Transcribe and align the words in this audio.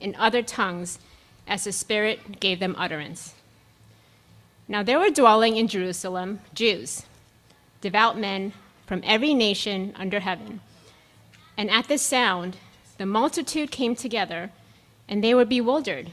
in 0.00 0.14
other 0.16 0.42
tongues 0.42 0.98
as 1.46 1.64
the 1.64 1.72
Spirit 1.72 2.40
gave 2.40 2.60
them 2.60 2.74
utterance. 2.78 3.34
Now 4.68 4.82
there 4.82 4.98
were 4.98 5.10
dwelling 5.10 5.56
in 5.56 5.68
Jerusalem 5.68 6.40
Jews, 6.54 7.04
devout 7.80 8.18
men 8.18 8.52
from 8.86 9.02
every 9.04 9.34
nation 9.34 9.92
under 9.96 10.20
heaven. 10.20 10.60
And 11.56 11.70
at 11.70 11.88
this 11.88 12.02
sound, 12.02 12.56
the 12.98 13.06
multitude 13.06 13.70
came 13.70 13.94
together, 13.94 14.50
and 15.08 15.22
they 15.22 15.34
were 15.34 15.44
bewildered, 15.44 16.10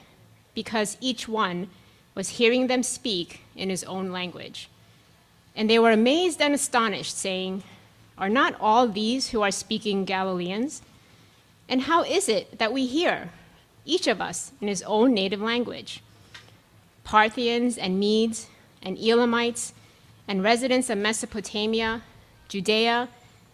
because 0.54 0.98
each 1.00 1.28
one 1.28 1.70
was 2.16 2.30
hearing 2.30 2.68
them 2.68 2.82
speak 2.82 3.42
in 3.56 3.70
his 3.70 3.84
own 3.84 4.12
language. 4.12 4.70
And 5.56 5.70
they 5.70 5.80
were 5.80 5.92
amazed 5.92 6.42
and 6.42 6.54
astonished, 6.54 7.18
saying, 7.18 7.64
Are 8.18 8.30
not 8.30 8.56
all 8.60 8.88
these 8.88 9.30
who 9.30 9.42
are 9.42 9.52
speaking 9.52 10.06
Galileans? 10.06 10.82
And 11.70 11.82
how 11.82 12.04
is 12.04 12.30
it 12.30 12.58
that 12.58 12.74
we 12.74 12.86
hear, 12.86 13.30
each 13.88 14.06
of 14.06 14.22
us 14.22 14.52
in 14.62 14.68
his 14.68 14.84
own 14.84 15.14
native 15.14 15.42
language? 15.42 16.04
Parthians 17.04 17.78
and 17.78 18.00
Medes 18.00 18.48
and 18.84 18.98
Elamites 19.00 19.74
and 20.28 20.44
residents 20.44 20.90
of 20.90 20.98
Mesopotamia, 20.98 22.04
Judea 22.50 23.10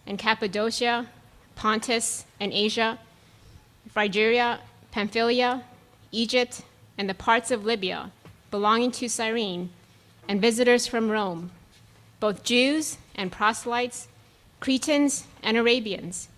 and 0.06 0.18
Cappadocia, 0.18 1.06
Pontus 1.54 2.26
and 2.40 2.52
Asia, 2.52 2.98
Phrygia, 3.88 4.60
Pamphylia, 4.90 5.62
Egypt, 6.12 6.62
and 6.98 7.08
the 7.08 7.14
parts 7.14 7.50
of 7.50 7.64
Libya 7.64 8.10
belonging 8.50 8.92
to 8.92 9.08
Cyrene, 9.08 9.70
and 10.28 10.40
visitors 10.40 10.86
from 10.86 11.10
Rome, 11.10 11.50
both 12.20 12.44
Jews 12.44 12.98
and 13.14 13.32
proselytes, 13.32 14.06
Cretans 14.60 15.24
and 15.42 15.56
Arabians. 15.56 16.28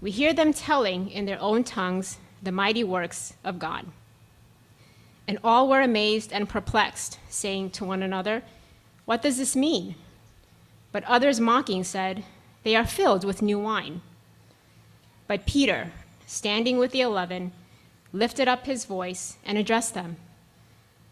We 0.00 0.10
hear 0.10 0.32
them 0.32 0.52
telling 0.52 1.08
in 1.08 1.24
their 1.24 1.40
own 1.40 1.62
tongues 1.62 2.18
the 2.42 2.52
mighty 2.52 2.84
works 2.84 3.34
of 3.44 3.58
God. 3.58 3.86
And 5.28 5.38
all 5.42 5.68
were 5.68 5.80
amazed 5.80 6.32
and 6.32 6.48
perplexed, 6.48 7.18
saying 7.28 7.70
to 7.70 7.84
one 7.84 8.02
another, 8.02 8.42
What 9.04 9.22
does 9.22 9.38
this 9.38 9.56
mean? 9.56 9.96
But 10.92 11.04
others 11.04 11.40
mocking 11.40 11.84
said, 11.84 12.24
They 12.62 12.76
are 12.76 12.86
filled 12.86 13.24
with 13.24 13.42
new 13.42 13.58
wine. 13.58 14.02
But 15.26 15.46
Peter, 15.46 15.92
standing 16.26 16.78
with 16.78 16.92
the 16.92 17.00
eleven, 17.00 17.52
lifted 18.12 18.46
up 18.48 18.66
his 18.66 18.84
voice 18.84 19.36
and 19.44 19.58
addressed 19.58 19.94
them 19.94 20.16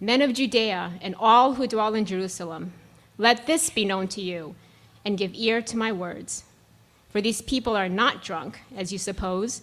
Men 0.01 0.21
of 0.23 0.35
Judea 0.35 0.99
and 1.01 1.15
all 1.19 1.55
who 1.55 1.67
dwell 1.67 1.95
in 1.95 2.05
Jerusalem, 2.05 2.73
let 3.17 3.47
this 3.47 3.71
be 3.71 3.85
known 3.85 4.09
to 4.09 4.21
you, 4.21 4.55
and 5.05 5.17
give 5.17 5.35
ear 5.35 5.63
to 5.63 5.77
my 5.77 5.93
words. 5.93 6.45
For 7.11 7.21
these 7.21 7.41
people 7.41 7.77
are 7.77 7.89
not 7.89 8.23
drunk, 8.23 8.61
as 8.77 8.93
you 8.93 8.99
suppose, 8.99 9.63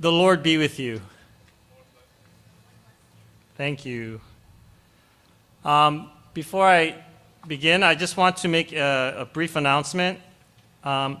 The 0.00 0.10
Lord 0.10 0.42
be 0.42 0.56
with 0.56 0.78
you. 0.78 1.02
Thank 3.58 3.84
you. 3.84 4.22
Um, 5.62 6.08
before 6.32 6.66
I 6.66 6.94
begin, 7.46 7.82
I 7.82 7.94
just 7.94 8.16
want 8.16 8.38
to 8.38 8.48
make 8.48 8.72
a, 8.72 9.14
a 9.18 9.24
brief 9.26 9.56
announcement. 9.56 10.18
Um, 10.84 11.20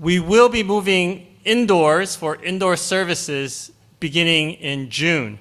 we 0.00 0.20
will 0.20 0.48
be 0.48 0.62
moving 0.62 1.26
indoors 1.44 2.14
for 2.14 2.36
indoor 2.36 2.76
services 2.76 3.72
beginning 3.98 4.52
in 4.52 4.90
June. 4.90 5.40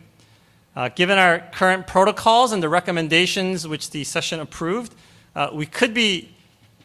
Uh, 0.75 0.89
given 0.89 1.19
our 1.19 1.41
current 1.51 1.85
protocols 1.85 2.53
and 2.53 2.63
the 2.63 2.69
recommendations 2.69 3.67
which 3.67 3.91
the 3.91 4.03
session 4.03 4.39
approved, 4.39 4.95
uh, 5.35 5.49
we 5.53 5.67
could 5.67 5.93
be 5.93 6.33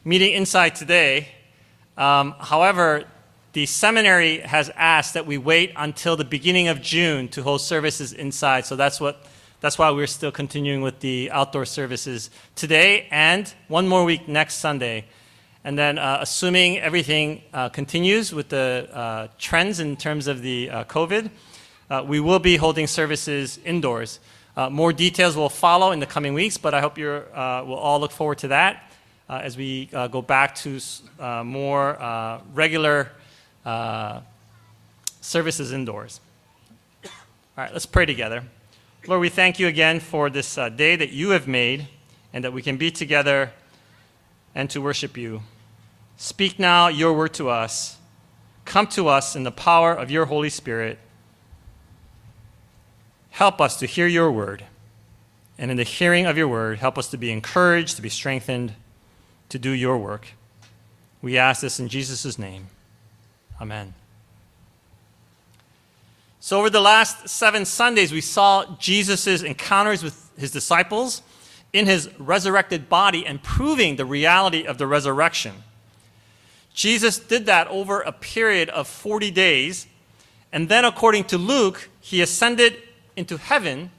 meeting 0.04 0.34
inside 0.34 0.76
today. 0.76 1.28
Um, 1.96 2.34
however, 2.40 3.06
the 3.58 3.66
seminary 3.66 4.38
has 4.38 4.70
asked 4.76 5.14
that 5.14 5.26
we 5.26 5.36
wait 5.36 5.72
until 5.74 6.14
the 6.14 6.24
beginning 6.24 6.68
of 6.68 6.80
June 6.80 7.26
to 7.26 7.42
hold 7.42 7.60
services 7.60 8.12
inside. 8.12 8.64
So 8.64 8.76
that's 8.76 9.00
what 9.00 9.26
that's 9.58 9.76
why 9.76 9.90
we're 9.90 10.06
still 10.06 10.30
continuing 10.30 10.80
with 10.80 11.00
the 11.00 11.28
outdoor 11.32 11.64
services 11.64 12.30
today 12.54 13.08
and 13.10 13.52
one 13.66 13.88
more 13.88 14.04
week 14.04 14.28
next 14.28 14.58
Sunday. 14.58 15.06
And 15.64 15.76
then, 15.76 15.98
uh, 15.98 16.18
assuming 16.20 16.78
everything 16.78 17.42
uh, 17.52 17.68
continues 17.70 18.32
with 18.32 18.48
the 18.48 18.88
uh, 18.92 19.26
trends 19.38 19.80
in 19.80 19.96
terms 19.96 20.28
of 20.28 20.40
the 20.40 20.70
uh, 20.70 20.84
COVID, 20.84 21.28
uh, 21.90 22.04
we 22.06 22.20
will 22.20 22.38
be 22.38 22.58
holding 22.58 22.86
services 22.86 23.58
indoors. 23.64 24.20
Uh, 24.56 24.70
more 24.70 24.92
details 24.92 25.36
will 25.36 25.48
follow 25.48 25.90
in 25.90 25.98
the 25.98 26.06
coming 26.06 26.32
weeks, 26.32 26.56
but 26.58 26.74
I 26.74 26.80
hope 26.80 26.96
you 26.96 27.08
will 27.08 27.80
all 27.86 27.98
look 27.98 28.12
forward 28.12 28.38
to 28.38 28.48
that 28.48 28.84
as 29.28 29.56
we 29.56 29.86
go 29.86 30.22
back 30.22 30.54
to 30.62 30.78
more 31.42 32.40
regular 32.54 33.10
uh, 33.68 34.22
services 35.20 35.72
indoors. 35.72 36.20
All 37.04 37.10
right, 37.58 37.72
let's 37.72 37.84
pray 37.84 38.06
together. 38.06 38.42
Lord, 39.06 39.20
we 39.20 39.28
thank 39.28 39.58
you 39.58 39.66
again 39.66 40.00
for 40.00 40.30
this 40.30 40.56
uh, 40.56 40.70
day 40.70 40.96
that 40.96 41.10
you 41.10 41.30
have 41.30 41.46
made 41.46 41.86
and 42.32 42.42
that 42.44 42.54
we 42.54 42.62
can 42.62 42.78
be 42.78 42.90
together 42.90 43.52
and 44.54 44.70
to 44.70 44.80
worship 44.80 45.18
you. 45.18 45.42
Speak 46.16 46.58
now 46.58 46.88
your 46.88 47.12
word 47.12 47.34
to 47.34 47.50
us. 47.50 47.98
Come 48.64 48.86
to 48.88 49.08
us 49.08 49.36
in 49.36 49.42
the 49.44 49.50
power 49.50 49.92
of 49.92 50.10
your 50.10 50.24
Holy 50.24 50.48
Spirit. 50.48 50.98
Help 53.30 53.60
us 53.60 53.78
to 53.80 53.86
hear 53.86 54.06
your 54.06 54.32
word. 54.32 54.64
And 55.58 55.70
in 55.70 55.76
the 55.76 55.82
hearing 55.82 56.24
of 56.24 56.38
your 56.38 56.48
word, 56.48 56.78
help 56.78 56.96
us 56.96 57.08
to 57.08 57.18
be 57.18 57.30
encouraged, 57.30 57.96
to 57.96 58.02
be 58.02 58.08
strengthened, 58.08 58.72
to 59.50 59.58
do 59.58 59.70
your 59.70 59.98
work. 59.98 60.28
We 61.20 61.36
ask 61.36 61.60
this 61.60 61.78
in 61.78 61.88
Jesus' 61.88 62.38
name. 62.38 62.68
Amen. 63.60 63.94
So, 66.40 66.58
over 66.58 66.70
the 66.70 66.80
last 66.80 67.28
seven 67.28 67.64
Sundays, 67.64 68.12
we 68.12 68.20
saw 68.20 68.76
Jesus' 68.78 69.42
encounters 69.42 70.02
with 70.02 70.30
his 70.38 70.50
disciples 70.52 71.22
in 71.72 71.86
his 71.86 72.08
resurrected 72.18 72.88
body 72.88 73.26
and 73.26 73.42
proving 73.42 73.96
the 73.96 74.06
reality 74.06 74.64
of 74.64 74.78
the 74.78 74.86
resurrection. 74.86 75.64
Jesus 76.72 77.18
did 77.18 77.46
that 77.46 77.66
over 77.68 78.00
a 78.00 78.12
period 78.12 78.68
of 78.70 78.86
40 78.86 79.32
days. 79.32 79.86
And 80.52 80.68
then, 80.68 80.84
according 80.84 81.24
to 81.24 81.38
Luke, 81.38 81.90
he 82.00 82.22
ascended 82.22 82.80
into 83.16 83.36
heaven. 83.36 83.90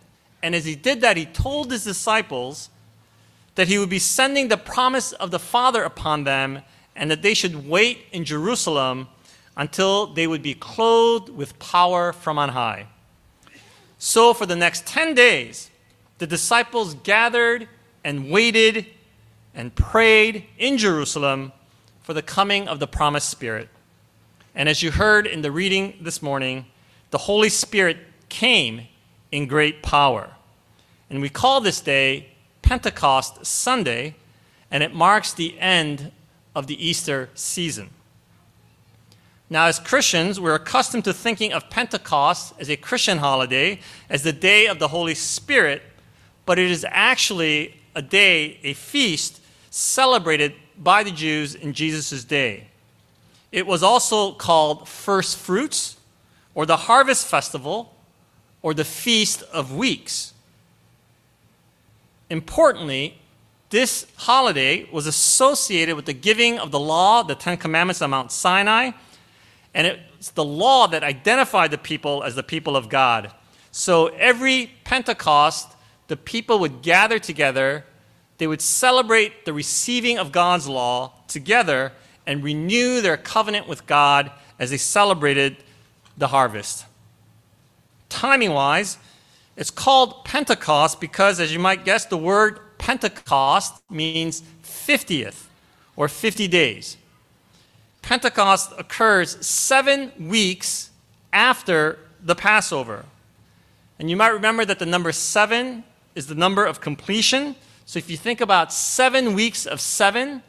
And 0.41 0.55
as 0.55 0.63
he 0.63 0.75
did 0.75 1.01
that, 1.01 1.17
he 1.17 1.25
told 1.25 1.71
his 1.71 1.83
disciples 1.83 2.69
that 3.55 3.67
he 3.67 3.77
would 3.77 3.89
be 3.89 3.99
sending 3.99 4.47
the 4.47 4.57
promise 4.57 5.11
of 5.11 5.29
the 5.29 5.39
Father 5.39 5.83
upon 5.83 6.23
them 6.23 6.61
and 6.95 7.11
that 7.11 7.21
they 7.21 7.33
should 7.33 7.67
wait 7.67 8.05
in 8.13 8.23
Jerusalem 8.23 9.09
until 9.59 10.07
they 10.07 10.25
would 10.25 10.41
be 10.41 10.53
clothed 10.53 11.27
with 11.27 11.59
power 11.59 12.13
from 12.13 12.39
on 12.39 12.49
high. 12.49 12.87
So, 13.97 14.33
for 14.33 14.45
the 14.45 14.55
next 14.55 14.87
10 14.87 15.13
days, 15.13 15.69
the 16.17 16.25
disciples 16.25 16.93
gathered 16.93 17.67
and 18.01 18.31
waited 18.31 18.85
and 19.53 19.75
prayed 19.75 20.45
in 20.57 20.77
Jerusalem 20.77 21.51
for 22.01 22.13
the 22.13 22.21
coming 22.21 22.69
of 22.69 22.79
the 22.79 22.87
promised 22.87 23.29
Spirit. 23.29 23.67
And 24.55 24.69
as 24.69 24.81
you 24.81 24.91
heard 24.91 25.27
in 25.27 25.41
the 25.41 25.51
reading 25.51 25.95
this 25.99 26.21
morning, 26.21 26.65
the 27.11 27.17
Holy 27.17 27.49
Spirit 27.49 27.97
came 28.29 28.87
in 29.29 29.45
great 29.45 29.83
power. 29.83 30.31
And 31.09 31.19
we 31.19 31.27
call 31.27 31.59
this 31.59 31.81
day 31.81 32.29
Pentecost 32.61 33.45
Sunday, 33.45 34.15
and 34.71 34.83
it 34.83 34.93
marks 34.93 35.33
the 35.33 35.59
end 35.59 36.13
of 36.55 36.67
the 36.67 36.87
Easter 36.87 37.29
season. 37.33 37.89
Now, 39.49 39.65
as 39.65 39.79
Christians, 39.79 40.39
we're 40.39 40.55
accustomed 40.55 41.05
to 41.05 41.13
thinking 41.13 41.53
of 41.53 41.69
Pentecost 41.71 42.53
as 42.59 42.69
a 42.69 42.77
Christian 42.77 43.17
holiday, 43.17 43.79
as 44.09 44.21
the 44.21 44.31
day 44.31 44.67
of 44.67 44.77
the 44.77 44.89
Holy 44.89 45.15
Spirit, 45.15 45.81
but 46.45 46.59
it 46.59 46.69
is 46.69 46.85
actually 46.89 47.75
a 47.95 48.01
day, 48.01 48.59
a 48.63 48.73
feast, 48.73 49.41
celebrated 49.71 50.53
by 50.77 51.03
the 51.03 51.11
Jews 51.11 51.55
in 51.55 51.73
Jesus' 51.73 52.23
day. 52.23 52.67
It 53.51 53.65
was 53.65 53.81
also 53.81 54.33
called 54.33 54.87
First 54.87 55.37
Fruits, 55.37 55.97
or 56.53 56.67
the 56.67 56.77
Harvest 56.77 57.25
Festival, 57.25 57.95
or 58.61 58.75
the 58.75 58.85
Feast 58.85 59.41
of 59.51 59.73
Weeks. 59.73 60.33
Importantly, 62.29 63.17
this 63.71 64.05
holiday 64.15 64.87
was 64.91 65.07
associated 65.07 65.95
with 65.95 66.05
the 66.05 66.13
giving 66.13 66.59
of 66.59 66.69
the 66.69 66.79
law, 66.79 67.23
the 67.23 67.35
Ten 67.35 67.57
Commandments 67.57 68.01
on 68.01 68.11
Mount 68.11 68.31
Sinai, 68.31 68.91
and 69.73 69.87
it's 70.17 70.31
the 70.31 70.43
law 70.43 70.87
that 70.87 71.03
identified 71.03 71.71
the 71.71 71.77
people 71.77 72.23
as 72.23 72.35
the 72.35 72.43
people 72.43 72.75
of 72.75 72.89
God. 72.89 73.31
So 73.71 74.07
every 74.07 74.71
Pentecost, 74.83 75.75
the 76.07 76.17
people 76.17 76.59
would 76.59 76.81
gather 76.81 77.19
together 77.19 77.85
they 78.39 78.47
would 78.47 78.61
celebrate 78.61 79.45
the 79.45 79.53
receiving 79.53 80.17
of 80.17 80.31
God's 80.31 80.67
law 80.67 81.13
together 81.27 81.91
and 82.25 82.41
renew 82.41 83.01
their 83.01 83.17
covenant 83.17 83.67
with 83.67 83.85
God 83.85 84.31
as 84.57 84.71
they 84.71 84.77
celebrated 84.77 85.57
the 86.17 86.29
harvest. 86.29 86.85
Timing 88.07 88.53
wise, 88.53 88.97
it's 89.57 89.69
called 89.69 90.23
Pentecost 90.23 91.01
because, 91.01 91.41
as 91.41 91.51
you 91.51 91.59
might 91.59 91.83
guess, 91.83 92.05
the 92.05 92.17
word 92.17 92.59
Pentecost 92.77 93.81
means 93.89 94.41
50th 94.63 95.47
or 95.97 96.07
50 96.07 96.47
days. 96.47 96.95
Pentecost 98.09 98.73
occurs 98.75 99.37
seven 99.45 100.11
weeks 100.19 100.89
after 101.31 101.99
the 102.19 102.33
Passover. 102.33 103.05
And 103.99 104.09
you 104.09 104.15
might 104.15 104.29
remember 104.29 104.65
that 104.65 104.79
the 104.79 104.87
number 104.87 105.11
seven 105.11 105.83
is 106.15 106.25
the 106.25 106.33
number 106.33 106.65
of 106.65 106.81
completion. 106.81 107.55
So 107.85 107.99
if 107.99 108.09
you 108.09 108.17
think 108.17 108.41
about 108.41 108.73
seven 108.73 109.35
weeks 109.35 109.67
of 109.67 109.79
seven, 109.79 110.41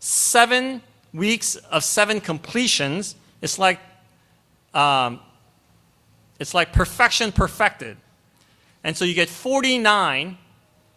seven 0.00 0.80
weeks 1.12 1.56
of 1.56 1.84
seven 1.84 2.18
completions, 2.18 3.14
it's 3.42 3.58
like 3.58 3.78
um, 4.72 5.20
it's 6.40 6.54
like 6.54 6.72
perfection 6.72 7.30
perfected. 7.30 7.98
And 8.84 8.96
so 8.96 9.04
you 9.04 9.12
get 9.12 9.28
49, 9.28 10.38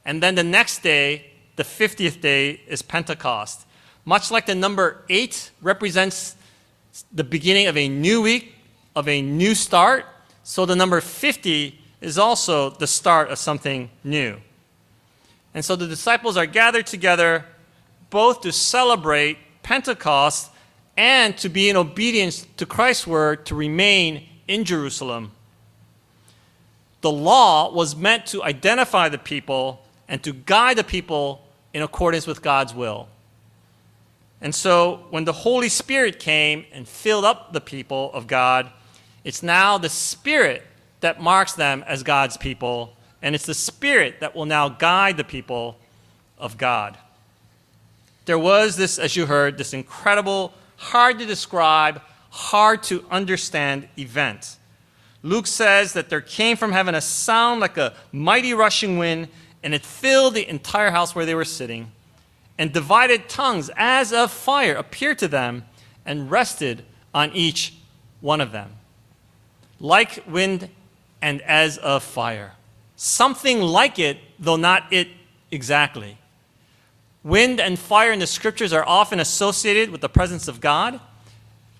and 0.06 0.24
then 0.24 0.36
the 0.36 0.46
next 0.46 0.82
day, 0.82 1.26
the 1.58 1.64
50th 1.64 2.22
day, 2.22 2.62
is 2.70 2.82
Pentecost. 2.82 3.66
Much 4.06 4.30
like 4.30 4.46
the 4.46 4.56
number 4.56 5.04
eight 5.10 5.52
represents 5.62 6.36
the 7.12 7.24
beginning 7.24 7.68
of 7.68 7.75
a 7.75 7.90
new 7.90 8.22
week, 8.22 8.54
of 8.96 9.07
a 9.10 9.22
new 9.22 9.56
start, 9.56 10.06
so 10.44 10.66
the 10.66 10.75
number 10.75 11.02
50 11.02 11.80
is 12.02 12.19
also 12.19 12.69
the 12.69 12.86
start 12.86 13.31
of 13.31 13.40
something 13.40 13.90
new. 14.04 14.38
And 15.56 15.66
so 15.66 15.75
the 15.75 15.88
disciples 15.88 16.38
are 16.38 16.46
gathered 16.46 16.86
together 16.86 17.46
both 18.12 18.42
to 18.42 18.52
celebrate 18.52 19.38
Pentecost 19.63 20.52
and 20.96 21.36
to 21.38 21.50
be 21.50 21.69
in 21.69 21.75
obedience 21.75 22.46
to 22.57 22.66
Christ's 22.66 23.07
word 23.07 23.46
to 23.48 23.56
remain 23.56 24.28
in 24.48 24.63
Jerusalem. 24.63 25.31
The 27.02 27.12
law 27.12 27.72
was 27.74 27.96
meant 27.96 28.28
to 28.28 28.44
identify 28.44 29.10
the 29.10 29.18
people 29.18 29.84
and 30.07 30.22
to 30.24 30.34
guide 30.34 30.78
the 30.78 30.84
people 30.84 31.42
in 31.74 31.81
accordance 31.81 32.28
with 32.28 32.42
God's 32.42 32.74
will. 32.74 33.07
And 34.45 34.53
so 34.53 35.07
when 35.09 35.25
the 35.25 35.33
Holy 35.33 35.69
Spirit 35.69 36.19
came 36.19 36.68
and 36.71 36.88
filled 36.88 37.25
up 37.25 37.51
the 37.51 37.59
people 37.59 38.12
of 38.13 38.27
God, 38.27 38.69
it's 39.24 39.42
now 39.42 39.80
the 39.80 39.89
Spirit 39.89 40.62
that 41.00 41.19
marks 41.19 41.53
them 41.53 41.83
as 41.88 42.03
God's 42.03 42.38
people 42.38 42.95
and 43.24 43.33
it's 43.33 43.47
the 43.47 43.56
Spirit 43.56 44.19
that 44.19 44.36
will 44.36 44.45
now 44.45 44.69
guide 44.69 45.18
the 45.18 45.24
people 45.24 45.80
of 46.38 46.59
God. 46.59 46.95
There 48.25 48.38
was 48.38 48.77
this, 48.77 49.00
as 49.00 49.15
you 49.15 49.25
heard, 49.25 49.57
this 49.57 49.74
incredible, 49.74 50.53
hard 50.75 51.18
to 51.18 51.25
describe, 51.25 52.00
hard 52.30 52.83
to 52.83 53.03
understand 53.09 53.88
event. 53.97 54.57
Luke 55.24 55.47
says 55.47 55.94
that 55.94 56.09
there 56.09 56.21
came 56.21 56.56
from 56.56 56.71
heaven 56.71 56.94
a 56.94 57.01
sound 57.01 57.62
like 57.62 57.77
a 57.77 57.95
mighty 58.12 58.53
rushing 58.53 59.00
wind, 59.00 59.27
and 59.63 59.74
it 59.74 59.83
filled 59.83 60.36
the 60.36 60.47
entire 60.47 60.92
house 60.92 61.15
where 61.15 61.25
they 61.25 61.33
were 61.33 61.45
sitting. 61.45 61.92
And 62.57 62.72
divided 62.72 63.28
tongues 63.28 63.69
as 63.75 64.13
of 64.13 64.31
fire 64.31 64.75
appeared 64.75 65.19
to 65.19 65.28
them 65.28 65.66
and 66.06 66.31
rested 66.31 66.86
on 67.13 67.31
each 67.34 67.74
one 68.22 68.42
of 68.42 68.52
them. 68.52 68.72
Like 69.80 70.24
wind 70.28 70.69
and 71.22 71.42
as 71.42 71.78
of 71.78 72.04
fire 72.04 72.54
something 72.96 73.62
like 73.62 74.00
it, 74.00 74.18
though 74.40 74.56
not 74.56 74.92
it 74.92 75.10
exactly. 75.52 76.18
Wind 77.24 77.60
and 77.60 77.78
fire 77.78 78.12
in 78.12 78.19
the 78.19 78.28
scriptures 78.28 78.72
are 78.72 78.86
often 78.86 79.19
associated 79.19 79.90
with 79.90 80.02
the 80.02 80.10
presence 80.10 80.48
of 80.48 80.62
God. 80.62 81.00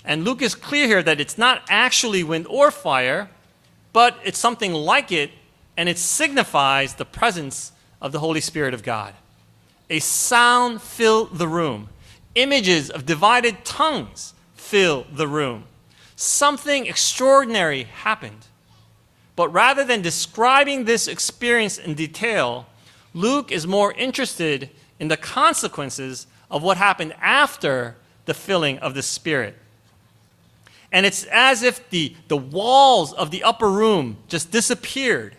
And 0.04 0.24
Luke 0.24 0.42
is 0.42 0.56
clear 0.56 0.88
here 0.88 1.04
that 1.04 1.20
it's 1.20 1.38
not 1.38 1.64
actually 1.70 2.24
wind 2.24 2.48
or 2.48 2.72
fire, 2.72 3.30
but 3.94 4.18
it's 4.24 4.40
something 4.40 4.74
like 4.74 5.12
it, 5.12 5.32
and 5.78 5.88
it 5.88 5.98
signifies 5.98 6.96
the 6.96 7.06
presence 7.06 7.72
of 8.02 8.12
the 8.12 8.20
Holy 8.20 8.42
Spirit 8.42 8.74
of 8.74 8.84
God. 8.84 9.14
A 9.90 10.00
sound 10.00 10.82
filled 10.82 11.38
the 11.38 11.48
room, 11.48 11.90
images 12.34 12.90
of 12.90 13.06
divided 13.06 13.64
tongues 13.64 14.34
fill 14.56 15.06
the 15.12 15.28
room. 15.28 15.66
Something 16.16 16.88
extraordinary 16.88 17.84
happened. 17.84 18.48
But 19.36 19.50
rather 19.50 19.84
than 19.84 20.02
describing 20.02 20.86
this 20.86 21.08
experience 21.08 21.78
in 21.78 21.94
detail, 21.94 22.68
Luke 23.14 23.52
is 23.52 23.68
more 23.68 23.94
interested 23.94 24.70
in 25.00 25.08
the 25.08 25.18
consequences 25.18 26.26
of 26.50 26.64
what 26.64 26.78
happened 26.78 27.14
after 27.22 27.96
the 28.26 28.34
filling 28.34 28.80
of 28.80 28.94
the 28.94 29.02
Spirit. 29.02 29.56
And 30.92 31.06
it's 31.06 31.26
as 31.26 31.64
if 31.64 31.90
the, 31.90 32.16
the 32.28 32.38
walls 32.38 33.14
of 33.14 33.30
the 33.30 33.44
upper 33.44 33.70
room 33.70 34.18
just 34.28 34.52
disappeared. 34.52 35.36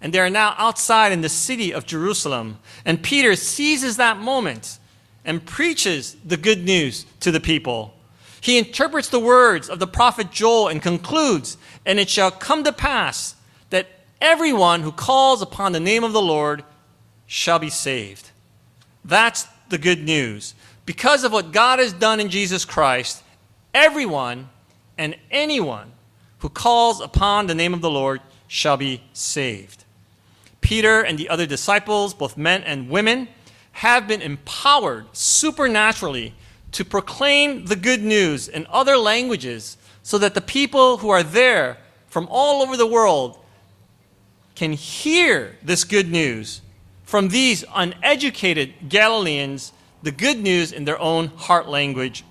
And 0.00 0.12
they 0.12 0.20
are 0.20 0.30
now 0.30 0.54
outside 0.58 1.12
in 1.12 1.22
the 1.22 1.28
city 1.28 1.72
of 1.72 1.86
Jerusalem. 1.86 2.58
And 2.84 3.02
Peter 3.02 3.34
seizes 3.34 3.96
that 3.96 4.18
moment 4.18 4.78
and 5.24 5.44
preaches 5.44 6.16
the 6.24 6.36
good 6.36 6.64
news 6.64 7.04
to 7.20 7.30
the 7.30 7.40
people. 7.40 7.94
He 8.40 8.58
interprets 8.58 9.08
the 9.08 9.18
words 9.18 9.68
of 9.68 9.78
the 9.78 9.86
prophet 9.86 10.30
Joel 10.30 10.68
and 10.68 10.80
concludes 10.80 11.58
and 11.84 11.98
it 11.98 12.08
shall 12.08 12.30
come 12.30 12.64
to 12.64 12.72
pass 12.72 13.34
that 13.70 13.88
everyone 14.20 14.82
who 14.82 14.92
calls 14.92 15.42
upon 15.42 15.72
the 15.72 15.80
name 15.80 16.04
of 16.04 16.12
the 16.12 16.22
Lord 16.22 16.62
shall 17.26 17.58
be 17.58 17.70
saved. 17.70 18.30
That's 19.04 19.46
the 19.68 19.78
good 19.78 20.04
news. 20.04 20.54
Because 20.84 21.24
of 21.24 21.32
what 21.32 21.52
God 21.52 21.78
has 21.78 21.92
done 21.92 22.20
in 22.20 22.28
Jesus 22.28 22.64
Christ, 22.64 23.22
everyone 23.74 24.48
and 24.96 25.16
anyone 25.30 25.92
who 26.38 26.48
calls 26.48 27.00
upon 27.00 27.46
the 27.46 27.54
name 27.54 27.74
of 27.74 27.80
the 27.80 27.90
Lord 27.90 28.20
shall 28.46 28.76
be 28.76 29.02
saved. 29.12 29.84
Peter 30.68 31.00
and 31.00 31.16
the 31.16 31.30
other 31.30 31.46
disciples, 31.46 32.12
both 32.12 32.36
men 32.36 32.62
and 32.64 32.90
women, 32.90 33.26
have 33.72 34.06
been 34.06 34.20
empowered 34.20 35.06
supernaturally 35.14 36.34
to 36.72 36.84
proclaim 36.84 37.64
the 37.64 37.74
good 37.74 38.02
news 38.02 38.48
in 38.48 38.66
other 38.68 38.98
languages 38.98 39.78
so 40.02 40.18
that 40.18 40.34
the 40.34 40.42
people 40.42 40.98
who 40.98 41.08
are 41.08 41.22
there 41.22 41.78
from 42.08 42.28
all 42.30 42.60
over 42.60 42.76
the 42.76 42.86
world 42.86 43.38
can 44.56 44.72
hear 44.72 45.56
this 45.62 45.84
good 45.84 46.10
news 46.10 46.60
from 47.02 47.30
these 47.30 47.64
uneducated 47.74 48.74
Galileans 48.90 49.72
the 50.02 50.12
good 50.12 50.38
news 50.38 50.70
in 50.70 50.84
their 50.84 51.00
own 51.00 51.28
heart 51.28 51.66
language. 51.66 52.24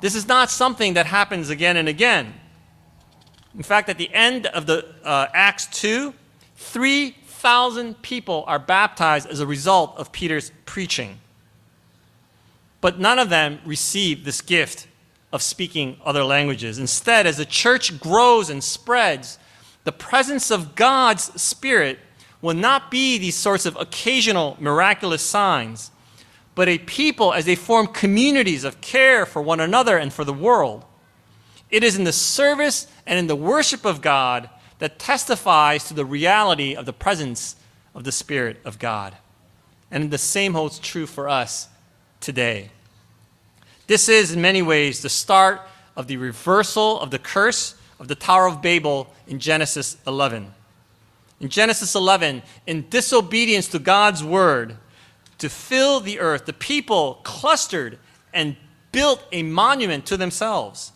This 0.00 0.14
is 0.14 0.28
not 0.28 0.50
something 0.52 0.94
that 0.94 1.06
happens 1.06 1.50
again 1.50 1.76
and 1.76 1.88
again. 1.88 2.32
In 3.56 3.64
fact, 3.64 3.88
at 3.88 3.98
the 3.98 4.14
end 4.14 4.46
of 4.46 4.66
the 4.66 4.94
uh, 5.02 5.26
Acts 5.34 5.66
2, 5.80 6.14
3,000 6.58 8.02
people 8.02 8.44
are 8.48 8.58
baptized 8.58 9.28
as 9.28 9.38
a 9.38 9.46
result 9.46 9.96
of 9.96 10.10
Peter's 10.10 10.50
preaching. 10.66 11.18
But 12.80 12.98
none 12.98 13.20
of 13.20 13.30
them 13.30 13.60
received 13.64 14.24
this 14.24 14.40
gift 14.40 14.88
of 15.32 15.40
speaking 15.40 15.98
other 16.04 16.24
languages. 16.24 16.78
Instead, 16.78 17.26
as 17.26 17.36
the 17.36 17.44
church 17.44 18.00
grows 18.00 18.50
and 18.50 18.62
spreads, 18.62 19.38
the 19.84 19.92
presence 19.92 20.50
of 20.50 20.74
God's 20.74 21.40
Spirit 21.40 22.00
will 22.42 22.54
not 22.54 22.90
be 22.90 23.18
these 23.18 23.36
sorts 23.36 23.64
of 23.64 23.76
occasional 23.76 24.56
miraculous 24.58 25.22
signs, 25.22 25.92
but 26.56 26.68
a 26.68 26.78
people 26.78 27.32
as 27.32 27.44
they 27.44 27.54
form 27.54 27.86
communities 27.86 28.64
of 28.64 28.80
care 28.80 29.24
for 29.24 29.40
one 29.40 29.60
another 29.60 29.96
and 29.96 30.12
for 30.12 30.24
the 30.24 30.32
world. 30.32 30.84
It 31.70 31.84
is 31.84 31.96
in 31.96 32.02
the 32.02 32.12
service 32.12 32.88
and 33.06 33.16
in 33.16 33.28
the 33.28 33.36
worship 33.36 33.84
of 33.84 34.00
God 34.00 34.50
that 34.78 34.98
testifies 34.98 35.84
to 35.84 35.94
the 35.94 36.04
reality 36.04 36.74
of 36.74 36.86
the 36.86 36.92
presence 36.92 37.56
of 37.94 38.04
the 38.04 38.12
Spirit 38.12 38.60
of 38.64 38.78
God. 38.78 39.16
And 39.90 40.10
the 40.10 40.18
same 40.18 40.54
holds 40.54 40.78
true 40.78 41.06
for 41.06 41.28
us 41.28 41.68
today. 42.20 42.70
This 43.86 44.08
is, 44.08 44.32
in 44.32 44.40
many 44.40 44.62
ways, 44.62 45.00
the 45.00 45.08
start 45.08 45.62
of 45.96 46.06
the 46.06 46.16
reversal 46.16 47.00
of 47.00 47.10
the 47.10 47.18
curse 47.18 47.74
of 47.98 48.06
the 48.08 48.14
Tower 48.14 48.46
of 48.46 48.62
Babel 48.62 49.12
in 49.26 49.40
Genesis 49.40 49.96
11. 50.06 50.52
In 51.40 51.48
Genesis 51.48 51.94
11, 51.94 52.42
in 52.66 52.88
disobedience 52.88 53.68
to 53.68 53.78
God's 53.78 54.22
word, 54.22 54.76
to 55.38 55.48
fill 55.48 56.00
the 56.00 56.18
earth, 56.18 56.46
the 56.46 56.52
people 56.52 57.20
clustered 57.22 57.98
and 58.34 58.56
built 58.92 59.24
a 59.32 59.42
monument 59.42 60.04
to 60.06 60.16
themselves. 60.16 60.92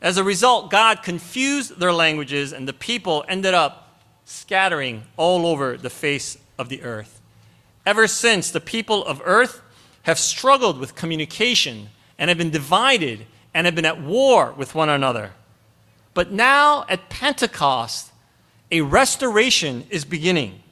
As 0.00 0.16
a 0.16 0.24
result, 0.24 0.70
God 0.70 1.02
confused 1.02 1.78
their 1.78 1.92
languages, 1.92 2.52
and 2.52 2.68
the 2.68 2.72
people 2.72 3.24
ended 3.28 3.54
up 3.54 4.02
scattering 4.24 5.02
all 5.16 5.46
over 5.46 5.76
the 5.76 5.90
face 5.90 6.38
of 6.58 6.68
the 6.68 6.82
earth. 6.82 7.20
Ever 7.84 8.06
since, 8.06 8.50
the 8.50 8.60
people 8.60 9.04
of 9.04 9.22
earth 9.24 9.60
have 10.02 10.18
struggled 10.18 10.78
with 10.78 10.94
communication 10.94 11.88
and 12.18 12.28
have 12.28 12.38
been 12.38 12.50
divided 12.50 13.26
and 13.54 13.66
have 13.66 13.74
been 13.74 13.84
at 13.84 14.00
war 14.00 14.52
with 14.56 14.74
one 14.74 14.88
another. 14.88 15.32
But 16.14 16.30
now 16.30 16.84
at 16.88 17.08
Pentecost, 17.08 18.12
a 18.70 18.82
restoration 18.82 19.86
is 19.90 20.04
beginning. 20.04 20.62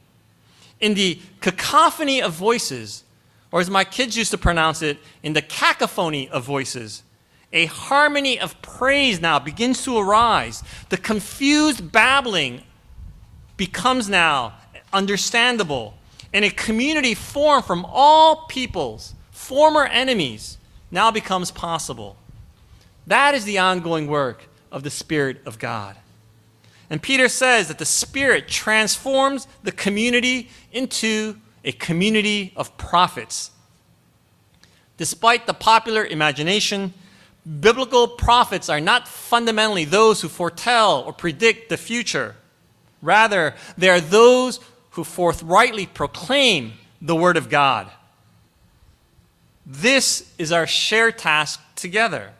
In 0.80 0.94
the 0.94 1.20
cacophony 1.40 2.20
of 2.20 2.32
voices, 2.32 3.04
or 3.50 3.60
as 3.60 3.70
my 3.70 3.84
kids 3.84 4.16
used 4.16 4.30
to 4.32 4.38
pronounce 4.38 4.82
it, 4.82 4.98
in 5.22 5.32
the 5.32 5.42
cacophony 5.42 6.28
of 6.28 6.44
voices, 6.44 7.02
a 7.52 7.66
harmony 7.66 8.38
of 8.38 8.60
praise 8.62 9.20
now 9.20 9.38
begins 9.38 9.82
to 9.84 9.96
arise. 9.96 10.62
The 10.88 10.96
confused 10.96 11.92
babbling 11.92 12.62
becomes 13.56 14.08
now 14.08 14.54
understandable, 14.92 15.94
and 16.32 16.44
a 16.44 16.50
community 16.50 17.14
formed 17.14 17.64
from 17.64 17.86
all 17.88 18.46
peoples, 18.46 19.14
former 19.30 19.84
enemies, 19.86 20.58
now 20.90 21.10
becomes 21.10 21.50
possible. 21.50 22.16
That 23.06 23.34
is 23.34 23.44
the 23.44 23.58
ongoing 23.58 24.06
work 24.06 24.48
of 24.72 24.82
the 24.82 24.90
Spirit 24.90 25.38
of 25.46 25.58
God. 25.58 25.96
And 26.90 27.02
Peter 27.02 27.28
says 27.28 27.68
that 27.68 27.78
the 27.78 27.84
Spirit 27.84 28.48
transforms 28.48 29.48
the 29.62 29.72
community 29.72 30.50
into 30.72 31.36
a 31.64 31.72
community 31.72 32.52
of 32.56 32.76
prophets. 32.76 33.50
Despite 34.96 35.46
the 35.46 35.54
popular 35.54 36.04
imagination, 36.04 36.94
biblical 37.46 38.08
prophets 38.08 38.68
are 38.68 38.80
not 38.80 39.06
fundamentally 39.06 39.84
those 39.84 40.20
who 40.20 40.28
foretell 40.28 41.02
or 41.06 41.12
predict 41.12 41.68
the 41.68 41.76
future. 41.76 42.34
Rather, 43.02 43.54
they 43.78 43.88
are 43.88 44.00
those 44.00 44.60
who 44.90 45.04
forthrightly 45.04 45.86
proclaim 45.86 46.72
the 47.00 47.14
Word 47.14 47.36
of 47.36 47.48
God. 47.48 47.90
This 49.64 50.32
is 50.38 50.52
our 50.52 50.66
shared 50.66 51.18
task 51.18 51.60
together. 51.74 52.32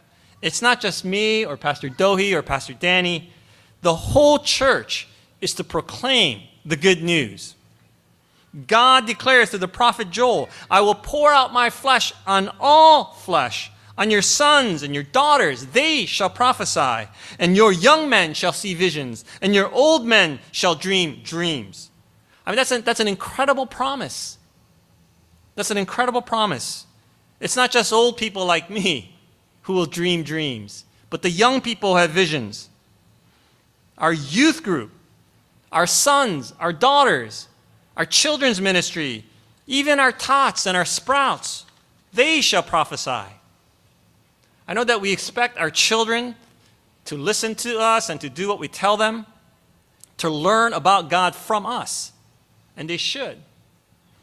It's 0.43 0.63
not 0.63 0.81
just 0.81 1.05
me 1.05 1.45
or 1.45 1.57
Pastor 1.57 1.89
Dohi 1.89 2.33
or 2.33 2.43
Pastor 2.43 2.75
Danny. 2.75 3.33
The 3.83 3.95
whole 3.95 4.39
church 4.39 5.09
is 5.41 5.55
to 5.55 5.65
proclaim 5.65 6.43
the 6.65 6.77
good 6.77 7.03
news. 7.03 7.55
God 8.67 9.07
declares 9.07 9.51
to 9.51 9.59
the 9.59 9.69
prophet 9.69 10.11
Joel, 10.11 10.49
I 10.71 10.81
will 10.81 10.95
pour 10.95 11.31
out 11.31 11.53
my 11.53 11.69
flesh 11.69 12.13
on 12.27 12.51
all 12.59 13.13
flesh, 13.13 13.71
on 13.99 14.11
your 14.11 14.23
sons 14.23 14.83
and 14.83 14.95
your 14.95 15.03
daughters. 15.05 15.67
They 15.67 16.07
shall 16.07 16.31
prophesy, 16.31 17.09
and 17.39 17.57
your 17.57 17.73
young 17.73 18.09
men 18.09 18.35
shall 18.35 18.53
see 18.53 18.75
visions, 18.75 19.25
and 19.41 19.55
your 19.55 19.71
old 19.73 20.07
men 20.07 20.39
shall 20.53 20.75
dream 20.75 21.21
dreams. 21.23 21.91
I 22.45 22.51
mean, 22.51 22.57
that's, 22.57 22.73
a, 22.73 22.81
that's 22.81 23.01
an 23.01 23.09
incredible 23.09 23.67
promise. 23.67 24.39
That's 25.55 25.71
an 25.71 25.79
incredible 25.79 26.23
promise. 26.23 26.87
It's 27.41 27.57
not 27.57 27.71
just 27.71 27.93
old 27.93 28.17
people 28.17 28.47
like 28.47 28.71
me 28.71 29.17
who 29.63 29.73
will 29.73 29.87
dream 29.87 30.23
dreams, 30.23 30.85
but 31.11 31.23
the 31.23 31.31
young 31.31 31.61
people 31.61 31.97
have 31.97 32.11
visions. 32.11 32.69
Our 33.99 34.13
youth 34.13 34.63
group, 34.63 34.93
our 35.73 35.87
sons, 35.87 36.53
our 36.61 36.73
daughters, 36.73 37.49
our 37.97 38.05
children's 38.05 38.61
ministry, 38.61 39.25
even 39.67 39.99
our 39.99 40.13
tots 40.13 40.67
and 40.67 40.77
our 40.77 40.85
sprouts, 40.85 41.65
they 42.13 42.41
shall 42.41 42.63
prophesy. 42.63 43.27
I 44.69 44.75
know 44.75 44.85
that 44.85 45.01
we 45.01 45.13
expect 45.13 45.59
our 45.59 45.71
children 45.71 46.35
to 47.07 47.17
listen 47.17 47.55
to 47.57 47.79
us 47.79 48.09
and 48.09 48.21
to 48.21 48.29
do 48.29 48.49
what 48.49 48.59
we 48.59 48.69
tell 48.69 48.97
them, 48.97 49.27
to 50.19 50.29
learn 50.29 50.73
about 50.73 51.09
God 51.09 51.35
from 51.37 51.67
us, 51.67 52.13
and 52.77 52.91
they 52.91 52.97
should. 52.97 53.39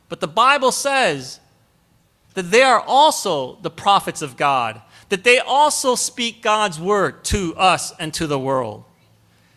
But 0.09 0.19
the 0.19 0.27
Bible 0.27 0.71
says 0.71 1.39
that 2.33 2.51
they 2.51 2.61
are 2.61 2.81
also 2.81 3.55
the 3.61 3.69
prophets 3.69 4.21
of 4.21 4.37
God, 4.37 4.81
that 5.09 5.23
they 5.23 5.39
also 5.39 5.95
speak 5.95 6.41
God's 6.41 6.79
word 6.79 7.23
to 7.25 7.55
us 7.55 7.93
and 7.99 8.13
to 8.15 8.27
the 8.27 8.39
world. 8.39 8.83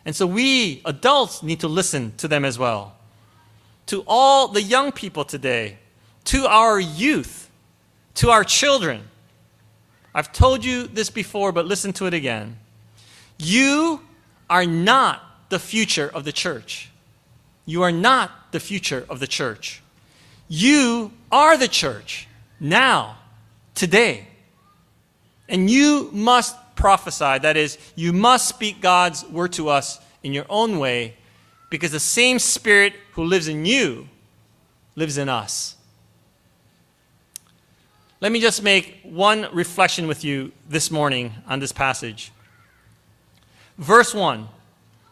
And 0.05 0.15
so 0.15 0.27
we 0.27 0.83
adults 0.85 1.43
need 1.43 1.61
to 1.61 1.69
listen 1.69 2.13
to 2.19 2.29
them 2.29 2.45
as 2.45 2.59
well. 2.59 2.97
To 3.87 4.05
all 4.07 4.49
the 4.49 4.63
young 4.63 4.93
people 4.93 5.25
today, 5.25 5.79
to 6.25 6.47
our 6.47 6.79
youth, 6.79 7.51
to 8.15 8.31
our 8.31 8.45
children. 8.45 9.03
I've 10.17 10.33
told 10.33 10.65
you 10.65 10.87
this 10.87 11.11
before, 11.11 11.53
but 11.53 11.67
listen 11.67 11.93
to 11.93 12.07
it 12.07 12.15
again. 12.15 12.57
You 13.39 14.01
are 14.49 14.65
not 14.65 15.21
the 15.51 15.59
future 15.59 16.09
of 16.09 16.25
the 16.25 16.33
church. 16.33 16.91
You 17.67 17.83
are 17.83 17.93
not 17.93 18.51
the 18.51 18.59
future 18.59 19.05
of 19.11 19.21
the 19.21 19.27
church. 19.27 19.83
You 20.49 21.13
are 21.31 21.59
the 21.59 21.69
church 21.69 22.29
now, 22.59 23.19
today. 23.75 24.27
And 25.51 25.69
you 25.69 26.09
must 26.15 26.57
prophesy. 26.77 27.39
That 27.41 27.59
is, 27.59 27.77
you 27.95 28.15
must 28.15 28.49
speak 28.49 28.81
God's 28.81 29.23
word 29.27 29.53
to 29.53 29.69
us 29.69 30.01
in 30.23 30.33
your 30.33 30.47
own 30.49 30.79
way 30.79 31.15
because 31.69 31.91
the 31.91 32.01
same 32.01 32.39
Spirit 32.39 32.95
who 33.13 33.25
lives 33.25 33.49
in 33.49 33.67
you 33.67 34.09
lives 34.95 35.19
in 35.19 35.29
us. 35.29 35.76
Let 38.27 38.33
me 38.33 38.41
just 38.41 38.61
make 38.61 38.99
one 39.05 39.47
reflection 39.53 40.09
with 40.09 40.25
you 40.25 40.51
this 40.69 40.91
morning 40.91 41.33
on 41.47 41.61
this 41.61 41.71
passage. 41.71 42.33
Verse 43.79 44.13
1 44.13 44.49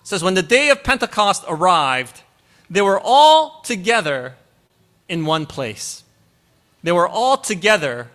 says, 0.03 0.25
When 0.25 0.35
the 0.35 0.43
day 0.43 0.71
of 0.71 0.83
Pentecost 0.83 1.45
arrived, 1.47 2.23
they 2.69 2.83
were 2.83 2.99
all 3.01 3.61
together 3.61 4.35
in 5.09 5.27
one 5.27 5.47
place. 5.47 6.03
They 6.83 6.91
were 6.91 7.07
all 7.07 7.37
together 7.37 8.09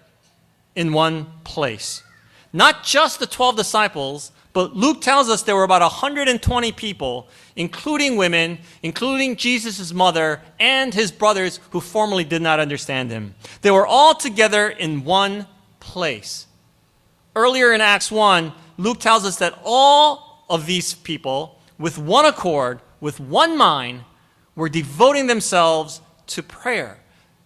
in 0.75 0.91
one 0.91 1.27
place. 1.45 2.03
Not 2.51 2.83
just 2.83 3.21
the 3.21 3.25
12 3.25 3.55
disciples, 3.55 4.33
but 4.53 4.75
Luke 4.75 5.01
tells 5.01 5.29
us 5.29 5.43
there 5.43 5.55
were 5.55 5.63
about 5.63 5.81
120 5.81 6.71
people, 6.71 7.27
including 7.55 8.17
women, 8.17 8.57
including 8.81 9.35
Jesus' 9.35 9.93
mother 9.93 10.41
and 10.59 10.93
his 10.93 11.11
brothers 11.11 11.59
who 11.69 11.79
formerly 11.79 12.23
did 12.23 12.41
not 12.41 12.59
understand 12.59 13.11
him. 13.11 13.35
They 13.61 13.71
were 13.71 13.85
all 13.85 14.15
together 14.15 14.69
in 14.69 15.03
one 15.03 15.45
place. 15.79 16.47
Earlier 17.35 17.73
in 17.73 17.81
Acts 17.81 18.11
1, 18.11 18.51
Luke 18.77 18.99
tells 18.99 19.23
us 19.23 19.37
that 19.37 19.59
all 19.63 20.45
of 20.49 20.65
these 20.65 20.95
people, 20.95 21.59
with 21.77 21.97
one 21.97 22.25
accord, 22.25 22.79
with 22.99 23.19
one 23.19 23.57
mind, 23.57 24.03
were 24.55 24.69
devoting 24.69 25.27
themselves 25.27 26.01
to 26.27 26.41
prayer. 26.41 26.99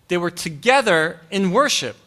They 0.07 0.17
were 0.17 0.31
together 0.31 1.19
in 1.29 1.51
worship. 1.51 1.97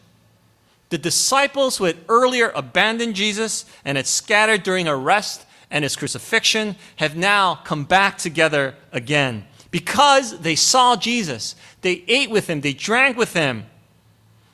The 0.88 0.98
disciples 0.98 1.76
who 1.76 1.84
had 1.84 1.96
earlier 2.08 2.50
abandoned 2.54 3.14
Jesus 3.14 3.64
and 3.84 3.96
had 3.96 4.06
scattered 4.06 4.62
during 4.62 4.86
arrest 4.86 5.44
and 5.70 5.82
his 5.82 5.96
crucifixion 5.96 6.76
have 6.96 7.16
now 7.16 7.56
come 7.56 7.84
back 7.84 8.18
together 8.18 8.74
again 8.92 9.46
because 9.70 10.38
they 10.38 10.54
saw 10.54 10.96
Jesus, 10.96 11.56
they 11.82 12.04
ate 12.08 12.30
with 12.30 12.48
him, 12.48 12.60
they 12.60 12.72
drank 12.72 13.16
with 13.16 13.34
him, 13.34 13.66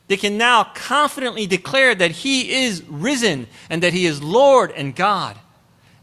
they 0.09 0.17
can 0.17 0.37
now 0.37 0.65
confidently 0.75 1.47
declare 1.47 1.95
that 1.95 2.11
he 2.11 2.65
is 2.65 2.83
risen 2.85 3.47
and 3.71 3.83
that 3.83 3.93
he 3.93 4.05
is 4.05 4.23
Lord 4.23 4.71
and 4.73 4.95
God. 4.95 5.39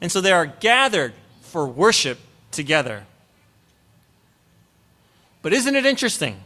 And 0.01 0.11
so 0.11 0.21
they 0.21 0.31
are 0.31 0.45
gathered 0.45 1.13
for 1.41 1.67
worship 1.67 2.17
together. 2.51 3.05
But 5.41 5.53
isn't 5.53 5.75
it 5.75 5.85
interesting 5.85 6.39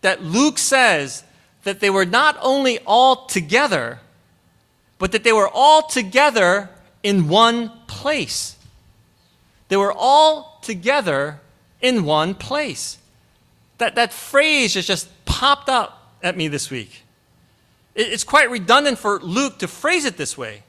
that 0.00 0.22
Luke 0.22 0.58
says 0.58 1.22
that 1.64 1.80
they 1.80 1.90
were 1.90 2.06
not 2.06 2.36
only 2.40 2.78
all 2.86 3.26
together, 3.26 4.00
but 4.98 5.12
that 5.12 5.24
they 5.24 5.32
were 5.32 5.48
all 5.48 5.86
together 5.86 6.70
in 7.02 7.28
one 7.28 7.70
place? 7.86 8.56
They 9.68 9.76
were 9.76 9.92
all 9.92 10.58
together 10.62 11.40
in 11.80 12.04
one 12.04 12.34
place. 12.34 12.98
That, 13.78 13.94
that 13.96 14.12
phrase 14.12 14.74
has 14.74 14.86
just 14.86 15.08
popped 15.24 15.68
up 15.68 16.12
at 16.22 16.36
me 16.36 16.48
this 16.48 16.70
week. 16.70 17.02
It, 17.94 18.12
it's 18.12 18.24
quite 18.24 18.50
redundant 18.50 18.98
for 18.98 19.20
Luke 19.20 19.58
to 19.58 19.68
phrase 19.68 20.04
it 20.04 20.16
this 20.16 20.38
way. 20.38 20.62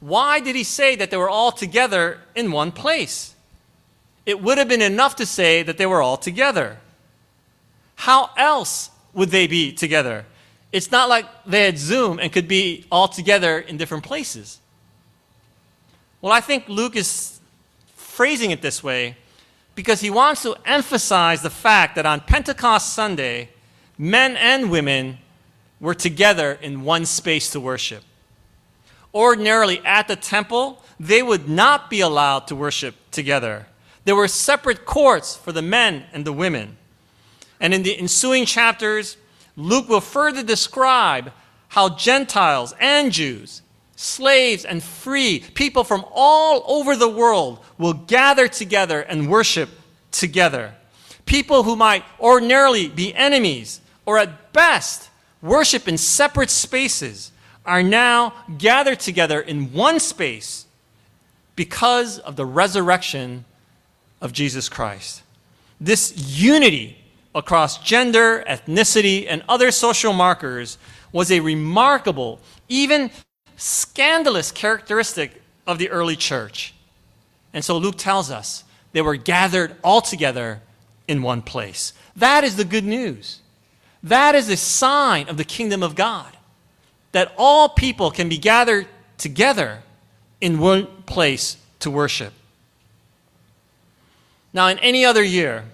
Why 0.00 0.40
did 0.40 0.56
he 0.56 0.64
say 0.64 0.96
that 0.96 1.10
they 1.10 1.16
were 1.16 1.28
all 1.28 1.52
together 1.52 2.18
in 2.34 2.50
one 2.50 2.72
place? 2.72 3.34
It 4.24 4.40
would 4.40 4.58
have 4.58 4.68
been 4.68 4.82
enough 4.82 5.16
to 5.16 5.26
say 5.26 5.62
that 5.62 5.78
they 5.78 5.86
were 5.86 6.02
all 6.02 6.16
together. 6.16 6.78
How 7.96 8.30
else 8.36 8.90
would 9.12 9.30
they 9.30 9.46
be 9.46 9.72
together? 9.72 10.24
It's 10.72 10.90
not 10.90 11.08
like 11.08 11.26
they 11.46 11.64
had 11.64 11.78
Zoom 11.78 12.18
and 12.18 12.32
could 12.32 12.48
be 12.48 12.86
all 12.90 13.06
together 13.06 13.58
in 13.60 13.76
different 13.76 14.04
places. 14.04 14.58
Well, 16.22 16.32
I 16.32 16.40
think 16.40 16.68
Luke 16.68 16.96
is 16.96 17.40
phrasing 17.94 18.50
it 18.50 18.62
this 18.62 18.82
way 18.82 19.16
because 19.74 20.00
he 20.00 20.10
wants 20.10 20.42
to 20.42 20.56
emphasize 20.64 21.42
the 21.42 21.50
fact 21.50 21.94
that 21.96 22.06
on 22.06 22.20
Pentecost 22.20 22.92
Sunday, 22.92 23.50
men 23.98 24.36
and 24.36 24.70
women 24.70 25.18
were 25.80 25.94
together 25.94 26.58
in 26.62 26.84
one 26.84 27.04
space 27.04 27.50
to 27.50 27.60
worship. 27.60 28.04
Ordinarily, 29.14 29.80
at 29.84 30.08
the 30.08 30.16
temple, 30.16 30.82
they 30.98 31.22
would 31.22 31.48
not 31.48 31.90
be 31.90 32.00
allowed 32.00 32.46
to 32.46 32.56
worship 32.56 32.94
together. 33.10 33.66
There 34.04 34.16
were 34.16 34.28
separate 34.28 34.86
courts 34.86 35.36
for 35.36 35.52
the 35.52 35.62
men 35.62 36.04
and 36.12 36.24
the 36.24 36.32
women. 36.32 36.76
And 37.60 37.74
in 37.74 37.82
the 37.82 37.98
ensuing 37.98 38.46
chapters, 38.46 39.16
Luke 39.56 39.88
will 39.88 40.00
further 40.00 40.42
describe 40.42 41.32
how 41.68 41.90
Gentiles 41.96 42.74
and 42.80 43.12
Jews, 43.12 43.62
slaves 43.96 44.64
and 44.64 44.82
free, 44.82 45.40
people 45.54 45.84
from 45.84 46.04
all 46.12 46.64
over 46.66 46.96
the 46.96 47.08
world 47.08 47.60
will 47.78 47.94
gather 47.94 48.48
together 48.48 49.00
and 49.00 49.30
worship 49.30 49.70
together. 50.10 50.74
People 51.26 51.62
who 51.62 51.76
might 51.76 52.04
ordinarily 52.20 52.88
be 52.88 53.14
enemies 53.14 53.80
or 54.04 54.18
at 54.18 54.52
best 54.52 55.08
worship 55.40 55.88
in 55.88 55.96
separate 55.98 56.50
spaces 56.50 57.32
are 57.64 57.82
now 57.82 58.32
gathered 58.58 59.00
together 59.00 59.40
in 59.40 59.72
one 59.72 60.00
space 60.00 60.66
because 61.54 62.18
of 62.18 62.36
the 62.36 62.46
resurrection 62.46 63.44
of 64.20 64.32
Jesus 64.32 64.68
Christ. 64.68 65.22
This 65.80 66.12
unity 66.16 67.01
across 67.34 67.78
gender, 67.78 68.44
ethnicity, 68.48 69.26
and 69.28 69.42
other 69.48 69.70
social 69.70 70.12
markers 70.12 70.78
was 71.12 71.30
a 71.30 71.40
remarkable, 71.40 72.40
even 72.68 73.10
scandalous 73.56 74.50
characteristic 74.50 75.42
of 75.66 75.78
the 75.78 75.88
early 75.90 76.16
church. 76.16 76.74
And 77.52 77.64
so 77.64 77.76
Luke 77.78 77.96
tells 77.96 78.30
us 78.30 78.64
they 78.92 79.02
were 79.02 79.16
gathered 79.16 79.76
all 79.82 80.00
together 80.00 80.60
in 81.08 81.22
one 81.22 81.42
place. 81.42 81.92
That 82.16 82.44
is 82.44 82.56
the 82.56 82.64
good 82.64 82.84
news. 82.84 83.40
That 84.02 84.34
is 84.34 84.48
a 84.48 84.56
sign 84.56 85.28
of 85.28 85.36
the 85.36 85.44
kingdom 85.44 85.82
of 85.82 85.94
God. 85.94 86.36
That 87.12 87.32
all 87.36 87.68
people 87.68 88.10
can 88.10 88.28
be 88.28 88.38
gathered 88.38 88.86
together 89.18 89.82
in 90.40 90.58
one 90.58 90.86
place 91.06 91.56
to 91.80 91.90
worship. 91.90 92.32
Now, 94.52 94.68
in 94.68 94.78
any 94.80 95.04
other 95.04 95.22
year, 95.22 95.64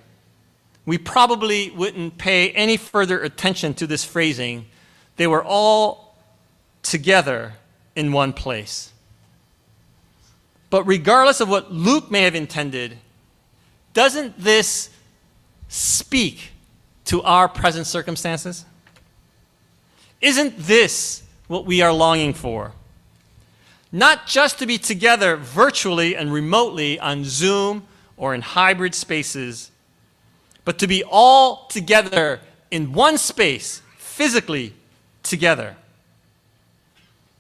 we 0.88 0.96
probably 0.96 1.70
wouldn't 1.72 2.16
pay 2.16 2.51
any 2.53 2.79
further 2.79 3.22
attention 3.22 3.74
to 3.74 3.87
this 3.87 4.07
phrasing. 4.07 4.64
They 5.16 5.27
were 5.27 5.44
all 5.44 6.16
together 6.83 7.53
in 7.94 8.11
one 8.11 8.33
place. 8.33 8.90
But 10.70 10.85
regardless 10.85 11.42
of 11.42 11.51
what 11.51 11.70
Luke 11.70 12.11
may 12.11 12.22
have 12.22 12.35
intended, 12.35 12.96
doesn't 13.92 14.38
this 14.38 14.88
speak 15.68 16.53
to 17.05 17.20
our 17.20 17.51
present 17.51 17.87
circumstances? 17.87 18.64
Isn't 20.22 20.57
this 20.57 21.22
what 21.48 21.66
we 21.66 21.83
are 21.83 21.92
longing 21.92 22.33
for? 22.33 22.72
Not 23.92 24.27
just 24.27 24.59
to 24.61 24.64
be 24.64 24.79
together 24.79 25.37
virtually 25.37 26.16
and 26.16 26.33
remotely 26.33 26.98
on 26.98 27.27
Zoom 27.27 27.87
or 28.16 28.35
in 28.35 28.40
hybrid 28.40 28.94
spaces 28.94 29.70
but 30.68 30.76
to 30.76 30.87
be 30.87 31.02
all 31.02 31.66
together 31.68 32.40
in 32.70 32.92
one 32.92 33.16
space, 33.16 33.81
physically 33.96 34.74
together. 35.22 35.74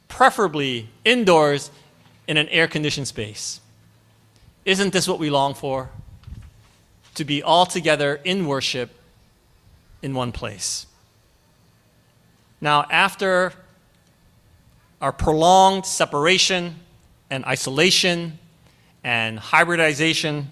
Preferably 0.08 0.88
indoors 1.04 1.70
in 2.26 2.38
an 2.38 2.48
air 2.48 2.66
conditioned 2.66 3.06
space. 3.06 3.60
Isn't 4.64 4.94
this 4.94 5.06
what 5.06 5.18
we 5.18 5.28
long 5.28 5.52
for? 5.52 5.90
To 7.16 7.24
be 7.26 7.42
all 7.42 7.66
together 7.66 8.18
in 8.24 8.46
worship 8.46 8.88
in 10.00 10.14
one 10.14 10.32
place. 10.32 10.86
Now, 12.62 12.86
after 12.90 13.52
our 15.02 15.12
prolonged 15.12 15.84
separation 15.84 16.76
and 17.28 17.44
isolation 17.44 18.38
and 19.04 19.38
hybridization, 19.38 20.50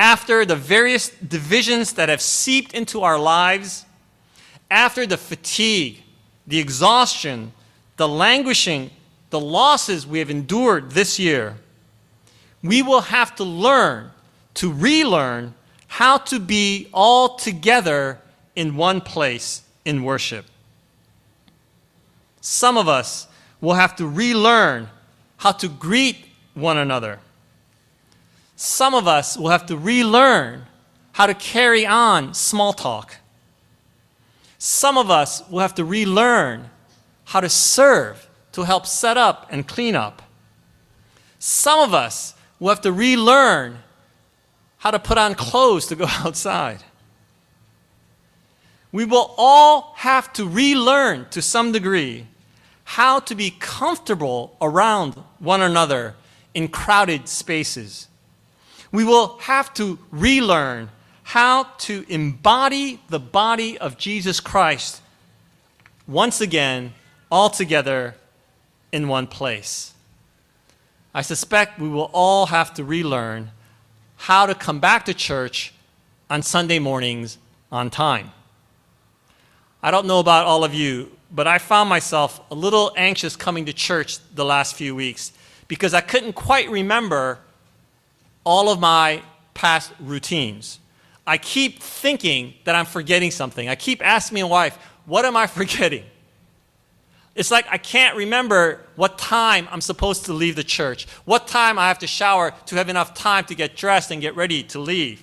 after 0.00 0.46
the 0.46 0.56
various 0.56 1.10
divisions 1.10 1.92
that 1.92 2.08
have 2.08 2.22
seeped 2.22 2.72
into 2.72 3.02
our 3.02 3.18
lives, 3.18 3.84
after 4.70 5.06
the 5.06 5.18
fatigue, 5.18 6.02
the 6.46 6.58
exhaustion, 6.58 7.52
the 7.98 8.08
languishing, 8.08 8.90
the 9.28 9.38
losses 9.38 10.06
we 10.06 10.18
have 10.18 10.30
endured 10.30 10.92
this 10.92 11.18
year, 11.18 11.54
we 12.62 12.80
will 12.80 13.02
have 13.02 13.36
to 13.36 13.44
learn 13.44 14.10
to 14.54 14.72
relearn 14.72 15.52
how 15.86 16.16
to 16.16 16.40
be 16.40 16.88
all 16.94 17.36
together 17.36 18.18
in 18.56 18.76
one 18.76 19.02
place 19.02 19.60
in 19.84 20.02
worship. 20.02 20.46
Some 22.40 22.78
of 22.78 22.88
us 22.88 23.26
will 23.60 23.74
have 23.74 23.96
to 23.96 24.06
relearn 24.06 24.88
how 25.36 25.52
to 25.52 25.68
greet 25.68 26.24
one 26.54 26.78
another 26.78 27.18
some 28.62 28.94
of 28.94 29.08
us 29.08 29.38
will 29.38 29.48
have 29.48 29.64
to 29.64 29.74
relearn 29.74 30.66
how 31.12 31.26
to 31.26 31.32
carry 31.32 31.86
on 31.86 32.34
small 32.34 32.74
talk. 32.74 33.16
Some 34.58 34.98
of 34.98 35.10
us 35.10 35.42
will 35.48 35.60
have 35.60 35.74
to 35.76 35.84
relearn 35.84 36.68
how 37.24 37.40
to 37.40 37.48
serve 37.48 38.28
to 38.52 38.64
help 38.64 38.84
set 38.84 39.16
up 39.16 39.46
and 39.50 39.66
clean 39.66 39.96
up. 39.96 40.20
Some 41.38 41.80
of 41.80 41.94
us 41.94 42.34
will 42.58 42.68
have 42.68 42.82
to 42.82 42.92
relearn 42.92 43.78
how 44.76 44.90
to 44.90 44.98
put 44.98 45.16
on 45.16 45.34
clothes 45.34 45.86
to 45.86 45.96
go 45.96 46.04
outside. 46.10 46.84
We 48.92 49.06
will 49.06 49.34
all 49.38 49.94
have 49.96 50.34
to 50.34 50.46
relearn 50.46 51.28
to 51.30 51.40
some 51.40 51.72
degree 51.72 52.26
how 52.84 53.20
to 53.20 53.34
be 53.34 53.56
comfortable 53.58 54.54
around 54.60 55.14
one 55.38 55.62
another 55.62 56.14
in 56.52 56.68
crowded 56.68 57.26
spaces 57.26 58.08
we 58.92 59.04
will 59.04 59.38
have 59.38 59.72
to 59.74 59.98
relearn 60.10 60.90
how 61.22 61.64
to 61.78 62.04
embody 62.08 63.00
the 63.08 63.20
body 63.20 63.78
of 63.78 63.96
Jesus 63.96 64.40
Christ 64.40 65.00
once 66.08 66.40
again, 66.40 66.92
all 67.30 67.48
together 67.48 68.16
in 68.90 69.06
one 69.06 69.28
place. 69.28 69.94
I 71.14 71.22
suspect 71.22 71.78
we 71.78 71.88
will 71.88 72.10
all 72.12 72.46
have 72.46 72.74
to 72.74 72.84
relearn 72.84 73.52
how 74.16 74.46
to 74.46 74.54
come 74.54 74.80
back 74.80 75.04
to 75.04 75.14
church 75.14 75.72
on 76.28 76.42
Sunday 76.42 76.78
mornings 76.78 77.38
on 77.70 77.90
time. 77.90 78.32
I 79.82 79.90
don't 79.90 80.06
know 80.06 80.18
about 80.18 80.46
all 80.46 80.64
of 80.64 80.74
you, 80.74 81.10
but 81.30 81.46
I 81.46 81.58
found 81.58 81.88
myself 81.88 82.40
a 82.50 82.54
little 82.54 82.92
anxious 82.96 83.36
coming 83.36 83.66
to 83.66 83.72
church 83.72 84.18
the 84.34 84.44
last 84.44 84.74
few 84.74 84.94
weeks 84.94 85.32
because 85.68 85.94
I 85.94 86.00
couldn't 86.00 86.34
quite 86.34 86.68
remember 86.68 87.38
all 88.44 88.70
of 88.70 88.80
my 88.80 89.22
past 89.54 89.92
routines. 90.00 90.78
I 91.26 91.38
keep 91.38 91.82
thinking 91.82 92.54
that 92.64 92.74
I'm 92.74 92.86
forgetting 92.86 93.30
something. 93.30 93.68
I 93.68 93.74
keep 93.74 94.04
asking 94.04 94.40
my 94.42 94.48
wife, 94.48 94.76
what 95.06 95.24
am 95.24 95.36
I 95.36 95.46
forgetting? 95.46 96.04
It's 97.34 97.50
like 97.50 97.66
I 97.70 97.78
can't 97.78 98.16
remember 98.16 98.80
what 98.96 99.18
time 99.18 99.68
I'm 99.70 99.80
supposed 99.80 100.26
to 100.26 100.32
leave 100.32 100.56
the 100.56 100.64
church, 100.64 101.06
what 101.24 101.46
time 101.46 101.78
I 101.78 101.88
have 101.88 102.00
to 102.00 102.06
shower 102.06 102.52
to 102.66 102.76
have 102.76 102.88
enough 102.88 103.14
time 103.14 103.44
to 103.46 103.54
get 103.54 103.76
dressed 103.76 104.10
and 104.10 104.20
get 104.20 104.34
ready 104.34 104.62
to 104.64 104.80
leave. 104.80 105.22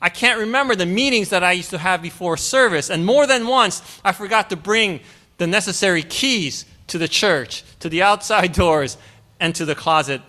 I 0.00 0.10
can't 0.10 0.38
remember 0.38 0.76
the 0.76 0.86
meetings 0.86 1.30
that 1.30 1.42
I 1.42 1.52
used 1.52 1.70
to 1.70 1.78
have 1.78 2.02
before 2.02 2.36
service. 2.36 2.90
And 2.90 3.06
more 3.06 3.26
than 3.26 3.46
once, 3.46 3.80
I 4.04 4.12
forgot 4.12 4.50
to 4.50 4.56
bring 4.56 5.00
the 5.38 5.46
necessary 5.46 6.02
keys 6.02 6.66
to 6.88 6.98
the 6.98 7.08
church, 7.08 7.64
to 7.80 7.88
the 7.88 8.02
outside 8.10 8.52
doors, 8.52 8.98
and 9.40 9.54
to 9.54 9.64
the 9.64 9.74
closet. 9.74 10.20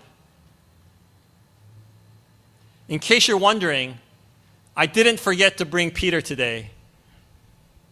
In 2.88 3.00
case 3.00 3.28
you're 3.28 3.38
wondering, 3.38 3.98
I 4.76 4.86
didn't 4.86 5.20
forget 5.20 5.58
to 5.58 5.66
bring 5.66 5.92
Peter 5.92 6.22
today. 6.22 6.70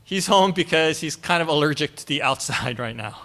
He's 0.03 0.27
home 0.27 0.51
because 0.51 0.99
he's 0.99 1.15
kind 1.15 1.41
of 1.41 1.47
allergic 1.47 1.95
to 1.95 2.07
the 2.07 2.21
outside 2.21 2.79
right 2.85 2.95
now. 2.95 3.19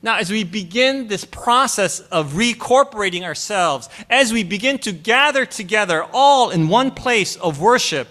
Now, 0.00 0.16
as 0.18 0.30
we 0.30 0.44
begin 0.44 1.08
this 1.08 1.24
process 1.24 2.00
of 2.00 2.34
recorporating 2.34 3.24
ourselves, 3.24 3.88
as 4.08 4.32
we 4.32 4.44
begin 4.44 4.78
to 4.78 4.92
gather 4.92 5.44
together 5.44 6.06
all 6.12 6.50
in 6.50 6.68
one 6.68 6.92
place 6.92 7.34
of 7.36 7.60
worship, 7.60 8.06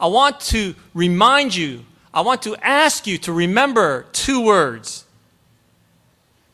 I 0.00 0.06
want 0.06 0.40
to 0.40 0.74
remind 0.94 1.54
you, 1.54 1.84
I 2.12 2.22
want 2.22 2.42
to 2.42 2.56
ask 2.56 3.06
you 3.06 3.18
to 3.18 3.32
remember 3.32 4.06
two 4.12 4.40
words. 4.40 5.04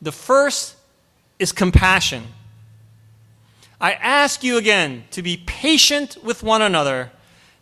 The 0.02 0.12
first 0.12 0.74
is 1.38 1.52
compassion. 1.52 2.24
I 3.80 3.92
ask 3.92 4.44
you 4.44 4.58
again 4.58 5.04
to 5.12 5.22
be 5.22 5.38
patient 5.38 6.18
with 6.22 6.42
one 6.42 6.60
another 6.60 7.10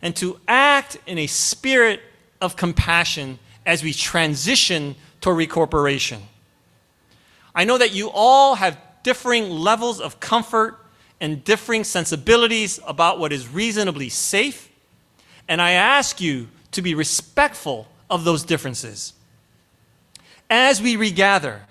and 0.01 0.15
to 0.17 0.39
act 0.47 0.97
in 1.05 1.17
a 1.17 1.27
spirit 1.27 2.01
of 2.41 2.55
compassion 2.55 3.39
as 3.65 3.83
we 3.83 3.93
transition 3.93 4.95
to 5.21 5.29
recorporation. 5.29 6.19
I 7.55 7.63
know 7.63 7.77
that 7.77 7.93
you 7.93 8.09
all 8.13 8.55
have 8.55 8.77
differing 9.03 9.49
levels 9.49 10.01
of 10.01 10.19
comfort 10.19 10.77
and 11.21 11.43
differing 11.43 11.83
sensibilities 11.83 12.79
about 12.85 13.19
what 13.19 13.31
is 13.31 13.47
reasonably 13.47 14.09
safe, 14.09 14.69
and 15.47 15.61
I 15.61 15.71
ask 15.71 16.21
you 16.21 16.49
to 16.71 16.81
be 16.81 16.95
respectful 16.95 17.87
of 18.09 18.23
those 18.23 18.43
differences. 18.43 19.13
As 20.49 20.81
we 20.81 20.95
regather, 20.95 21.63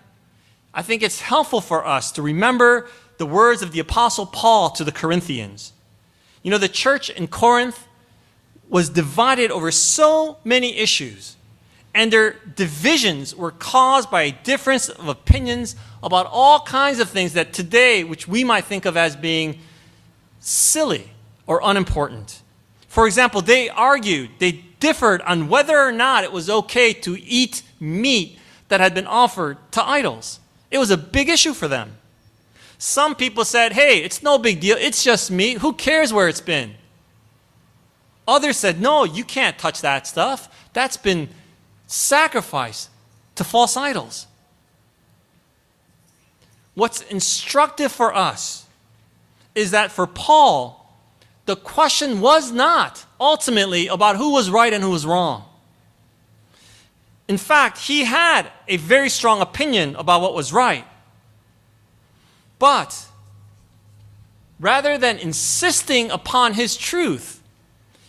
I 0.73 0.83
think 0.83 1.03
it's 1.03 1.21
helpful 1.21 1.61
for 1.61 1.87
us 1.87 2.13
to 2.13 2.23
remember 2.23 2.89
the 3.19 3.27
words 3.27 3.63
of 3.63 3.73
the 3.73 3.81
Apostle 3.81 4.27
Paul 4.27 4.71
to 4.71 4.85
the 4.85 4.93
Corinthians. 4.93 5.73
You 6.43 6.51
know, 6.51 6.59
the 6.59 6.69
church 6.69 7.11
in 7.11 7.29
Corinth 7.29 7.87
was 8.69 8.89
divided 8.89 9.51
over 9.51 9.71
so 9.71 10.39
many 10.45 10.77
issues 10.77 11.37
and 11.95 12.13
their 12.13 12.37
divisions 12.55 13.35
were 13.35 13.51
caused 13.51 14.11
by 14.11 14.23
a 14.23 14.31
difference 14.31 14.89
of 14.89 15.09
opinions 15.09 15.75
about 16.03 16.27
all 16.31 16.61
kinds 16.61 17.01
of 17.01 17.09
things 17.09 17.33
that 17.33 17.53
today, 17.53 18.05
which 18.05 18.29
we 18.29 18.45
might 18.45 18.65
think 18.65 18.85
of 18.85 18.97
as 18.97 19.17
being 19.17 19.59
silly 20.39 21.11
or 21.47 21.61
unimportant. 21.65 22.43
For 22.87 23.07
example, 23.07 23.41
they 23.41 23.69
argued, 23.69 24.31
they 24.39 24.53
differed 24.81 25.23
on 25.23 25.49
whether 25.49 25.77
or 25.77 25.91
not 25.91 26.25
it 26.25 26.31
was 26.31 26.49
okay 26.49 26.93
to 26.93 27.17
eat 27.21 27.63
meat 27.81 28.39
that 28.69 28.81
had 28.81 28.95
been 28.95 29.07
offered 29.07 29.57
to 29.73 29.85
idols. 29.85 30.41
It 30.71 30.79
was 30.79 30.91
a 30.91 30.97
big 30.97 31.29
issue 31.29 31.55
for 31.55 31.67
them. 31.67 31.97
Some 32.79 33.17
people 33.17 33.45
said, 33.45 33.73
hey, 33.73 33.99
it's 33.99 34.23
no 34.23 34.38
big 34.38 34.61
deal, 34.61 34.77
it's 34.79 35.03
just 35.03 35.31
meat, 35.31 35.59
who 35.59 35.73
cares 35.73 36.12
where 36.12 36.29
it's 36.29 36.41
been? 36.41 36.75
Others 38.29 38.57
said, 38.57 38.81
no, 38.81 39.05
you 39.05 39.25
can't 39.25 39.59
touch 39.59 39.81
that 39.81 40.07
stuff. 40.07 40.69
That's 40.73 40.97
been 40.97 41.29
sacrificed 41.87 42.91
to 43.35 43.43
false 43.43 43.77
idols. 43.77 44.27
What's 46.75 47.01
instructive 47.03 47.91
for 47.91 48.14
us 48.14 48.67
is 49.55 49.73
that 49.73 49.91
for 49.91 50.07
Paul, 50.07 50.95
the 51.47 51.57
question 51.57 52.21
was 52.21 52.53
not 52.53 53.05
ultimately 53.19 53.88
about 53.88 54.17
who 54.17 54.33
was 54.33 54.51
right 54.51 54.73
and 54.73 54.85
who 54.85 54.91
was 54.91 55.05
wrong. 55.05 55.45
In 57.27 57.38
fact, 57.38 57.79
he 57.79 58.05
had 58.05 58.53
a 58.69 58.77
very 58.77 59.09
strong 59.09 59.41
opinion 59.41 59.97
about 59.97 60.21
what 60.21 60.35
was 60.35 60.53
right. 60.53 60.85
But 62.59 63.07
rather 64.59 64.99
than 64.99 65.18
insisting 65.18 66.11
upon 66.11 66.55
his 66.55 66.77
truth, 66.77 67.40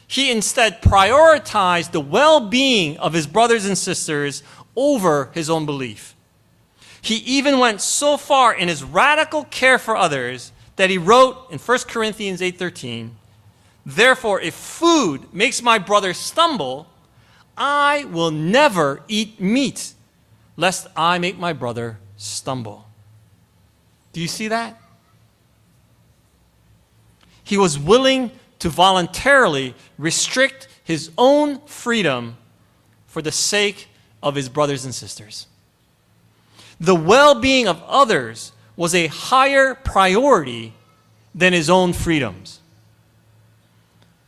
he 0.07 0.31
instead 0.31 0.81
prioritized 0.81 1.91
the 1.91 2.01
well 2.01 2.39
being 2.39 2.97
of 2.97 3.13
his 3.13 3.27
brothers 3.27 3.65
and 3.65 3.77
sisters 3.77 4.41
over 4.75 5.29
his 5.33 5.49
own 5.49 5.65
belief. 5.65 6.15
He 7.01 7.17
even 7.17 7.59
went 7.59 7.79
so 7.79 8.17
far 8.17 8.53
in 8.53 8.67
his 8.67 8.83
radical 8.83 9.45
care 9.45 9.77
for 9.77 9.95
others 9.95 10.51
that 10.77 10.89
he 10.89 10.97
wrote 10.97 11.51
in 11.51 11.59
1 11.59 11.87
Corinthians 11.87 12.41
8:13, 12.41 13.17
"Therefore 13.85 14.41
if 14.41 14.55
food 14.55 15.33
makes 15.33 15.61
my 15.61 15.77
brother 15.77 16.13
stumble, 16.13 16.87
I 17.55 18.05
will 18.05 18.31
never 18.31 19.03
eat 19.07 19.39
meat, 19.39 19.93
lest 20.57 20.87
I 20.95 21.19
make 21.19 21.37
my 21.37 21.53
brother 21.53 21.99
stumble." 22.17 22.88
Do 24.13 24.21
you 24.21 24.27
see 24.27 24.47
that? 24.47 24.79
He 27.43 27.57
was 27.57 27.79
willing 27.79 28.31
to 28.59 28.69
voluntarily 28.69 29.73
restrict 29.97 30.67
his 30.83 31.11
own 31.17 31.59
freedom 31.65 32.37
for 33.07 33.21
the 33.21 33.31
sake 33.31 33.87
of 34.21 34.35
his 34.35 34.49
brothers 34.49 34.85
and 34.85 34.93
sisters. 34.93 35.47
The 36.79 36.95
well 36.95 37.39
being 37.39 37.67
of 37.67 37.81
others 37.87 38.51
was 38.75 38.95
a 38.95 39.07
higher 39.07 39.75
priority 39.75 40.73
than 41.35 41.53
his 41.53 41.69
own 41.69 41.93
freedoms. 41.93 42.59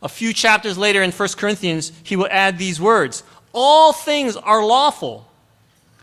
A 0.02 0.08
few 0.08 0.32
chapters 0.32 0.76
later 0.76 1.02
in 1.02 1.12
1 1.12 1.28
Corinthians, 1.36 1.92
he 2.02 2.16
will 2.16 2.28
add 2.30 2.58
these 2.58 2.80
words 2.80 3.22
All 3.52 3.92
things 3.92 4.36
are 4.36 4.64
lawful, 4.64 5.28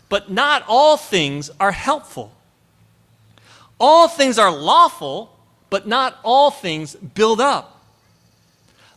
but 0.08 0.30
not 0.30 0.64
all 0.66 0.96
things 0.96 1.50
are 1.60 1.72
helpful. 1.72 2.32
All 3.80 4.06
things 4.06 4.38
are 4.38 4.54
lawful, 4.54 5.34
but 5.70 5.88
not 5.88 6.18
all 6.22 6.50
things 6.50 6.94
build 6.94 7.40
up. 7.40 7.82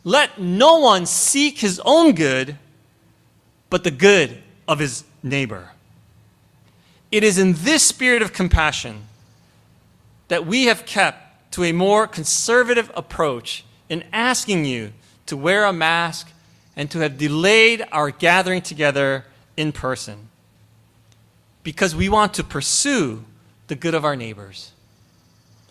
Let 0.04 0.40
no 0.40 0.80
one 0.80 1.06
seek 1.06 1.60
his 1.60 1.82
own 1.86 2.14
good, 2.14 2.58
but 3.70 3.86
the 3.86 3.92
good 3.92 4.44
of 4.68 4.80
his 4.80 5.06
neighbor. 5.24 5.70
It 7.12 7.24
is 7.24 7.38
in 7.38 7.54
this 7.54 7.84
spirit 7.84 8.22
of 8.22 8.34
compassion 8.34 9.04
that 10.28 10.46
we 10.46 10.66
have 10.66 10.86
kept 10.86 11.52
to 11.54 11.64
a 11.64 11.72
more 11.72 12.06
conservative 12.06 12.92
approach 12.96 13.64
in 13.88 14.04
asking 14.12 14.66
you 14.66 14.92
to 15.28 15.38
wear 15.38 15.64
a 15.64 15.72
mask 15.72 16.30
and 16.76 16.92
to 16.92 17.00
have 17.00 17.18
delayed 17.18 17.86
our 17.92 18.12
gathering 18.12 18.62
together 18.62 19.26
in 19.56 19.72
person. 19.72 20.28
Because 21.62 21.96
we 21.96 22.10
want 22.10 22.34
to 22.34 22.44
pursue 22.44 23.24
the 23.68 23.76
good 23.76 23.94
of 23.94 24.04
our 24.04 24.16
neighbors. 24.16 24.73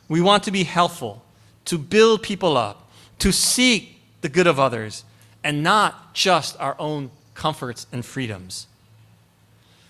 We 0.09 0.21
want 0.21 0.45
to 0.45 0.51
be 0.51 0.65
helpful, 0.65 1.23
to 1.67 1.79
build 1.79 2.23
people 2.23 2.57
up, 2.57 2.91
to 3.21 3.33
seek 3.33 4.01
the 4.21 4.29
good 4.29 4.47
of 4.47 4.59
others 4.59 5.05
and 5.45 5.63
not 5.63 6.15
just 6.15 6.59
our 6.61 6.77
own 6.79 7.11
comforts 7.35 7.87
and 7.93 8.05
freedoms. 8.05 8.67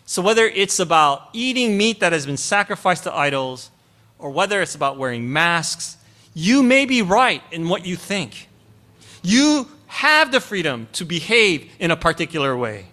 So, 0.06 0.22
whether 0.22 0.46
it's 0.46 0.78
about 0.78 1.28
eating 1.32 1.76
meat 1.76 2.00
that 2.00 2.12
has 2.12 2.26
been 2.26 2.36
sacrificed 2.36 3.04
to 3.04 3.14
idols, 3.14 3.70
or 4.18 4.30
whether 4.30 4.60
it's 4.60 4.74
about 4.74 4.98
wearing 4.98 5.32
masks, 5.32 5.96
you 6.34 6.62
may 6.62 6.86
be 6.86 7.02
right 7.02 7.42
in 7.50 7.68
what 7.68 7.86
you 7.86 7.96
think. 7.96 8.48
You 9.22 9.68
have 9.86 10.32
the 10.32 10.40
freedom 10.40 10.88
to 10.92 11.04
behave 11.04 11.70
in 11.78 11.90
a 11.90 11.96
particular 11.96 12.56
way. 12.56 12.86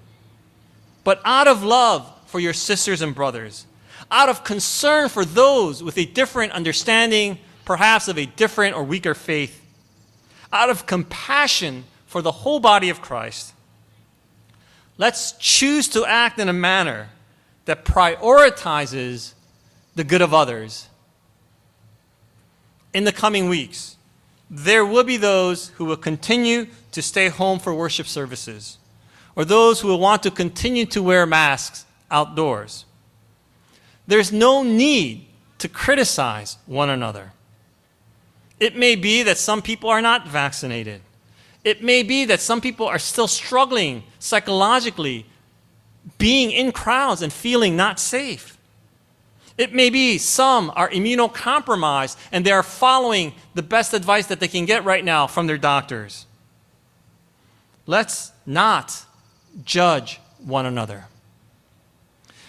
But 1.04 1.22
out 1.24 1.48
of 1.48 1.64
love 1.64 2.12
for 2.26 2.40
your 2.40 2.54
sisters 2.54 3.02
and 3.02 3.16
brothers, 3.16 3.66
out 4.12 4.30
of 4.30 4.44
concern 4.44 5.10
for 5.10 5.24
those 5.24 5.84
with 5.84 5.98
a 5.98 6.06
different 6.06 6.52
understanding, 6.52 7.38
perhaps 7.66 8.08
of 8.08 8.18
a 8.18 8.26
different 8.26 8.76
or 8.76 8.84
weaker 8.84 9.14
faith, 9.14 9.62
out 10.52 10.70
of 10.70 10.86
compassion 10.86 11.84
for 12.08 12.22
the 12.22 12.32
whole 12.32 12.60
body 12.60 12.90
of 12.90 13.02
Christ, 13.02 13.54
let's 14.98 15.34
choose 15.34 15.88
to 15.90 16.06
act 16.06 16.40
in 16.40 16.50
a 16.50 16.54
manner 16.54 17.10
that 17.66 17.86
prioritizes 17.86 19.34
the 19.96 20.04
good 20.04 20.22
of 20.22 20.34
others. 20.34 20.88
In 22.94 23.04
the 23.04 23.12
coming 23.12 23.48
weeks, 23.48 23.98
there 24.50 24.84
will 24.84 25.04
be 25.04 25.18
those 25.18 25.68
who 25.70 25.86
will 25.86 25.98
continue 25.98 26.66
to 26.92 27.02
stay 27.04 27.30
home 27.30 27.60
for 27.60 27.74
worship 27.76 28.08
services, 28.08 28.80
or 29.36 29.46
those 29.46 29.82
who 29.82 29.88
will 29.88 30.00
want 30.00 30.24
to 30.24 30.32
continue 30.32 30.86
to 30.88 31.04
wear 31.04 31.28
masks 31.28 31.86
outdoors. 32.10 32.86
There's 34.10 34.32
no 34.32 34.64
need 34.64 35.28
to 35.60 35.68
criticize 35.70 36.58
one 36.66 36.90
another. 36.90 37.32
It 38.60 38.76
may 38.76 38.96
be 38.96 39.22
that 39.22 39.38
some 39.38 39.62
people 39.62 39.88
are 39.88 40.02
not 40.02 40.28
vaccinated. 40.28 41.02
It 41.64 41.84
may 41.84 42.02
be 42.02 42.26
that 42.26 42.40
some 42.40 42.60
people 42.60 42.88
are 42.88 42.98
still 42.98 43.28
struggling 43.28 44.02
psychologically, 44.18 45.28
being 46.18 46.50
in 46.50 46.72
crowds 46.72 47.22
and 47.22 47.32
feeling 47.32 47.76
not 47.76 48.00
safe. 48.00 48.58
It 49.60 49.76
may 49.76 49.92
be 49.92 50.18
some 50.18 50.72
are 50.76 50.90
immunocompromised 50.90 52.18
and 52.32 52.44
they 52.44 52.52
are 52.52 52.64
following 52.64 53.34
the 53.54 53.62
best 53.62 53.94
advice 53.94 54.26
that 54.26 54.40
they 54.40 54.48
can 54.48 54.66
get 54.66 54.84
right 54.86 55.06
now 55.06 55.28
from 55.28 55.46
their 55.46 55.60
doctors. 55.60 56.26
Let's 57.86 58.32
not 58.44 59.06
judge 59.64 60.20
one 60.44 60.66
another. 60.66 61.06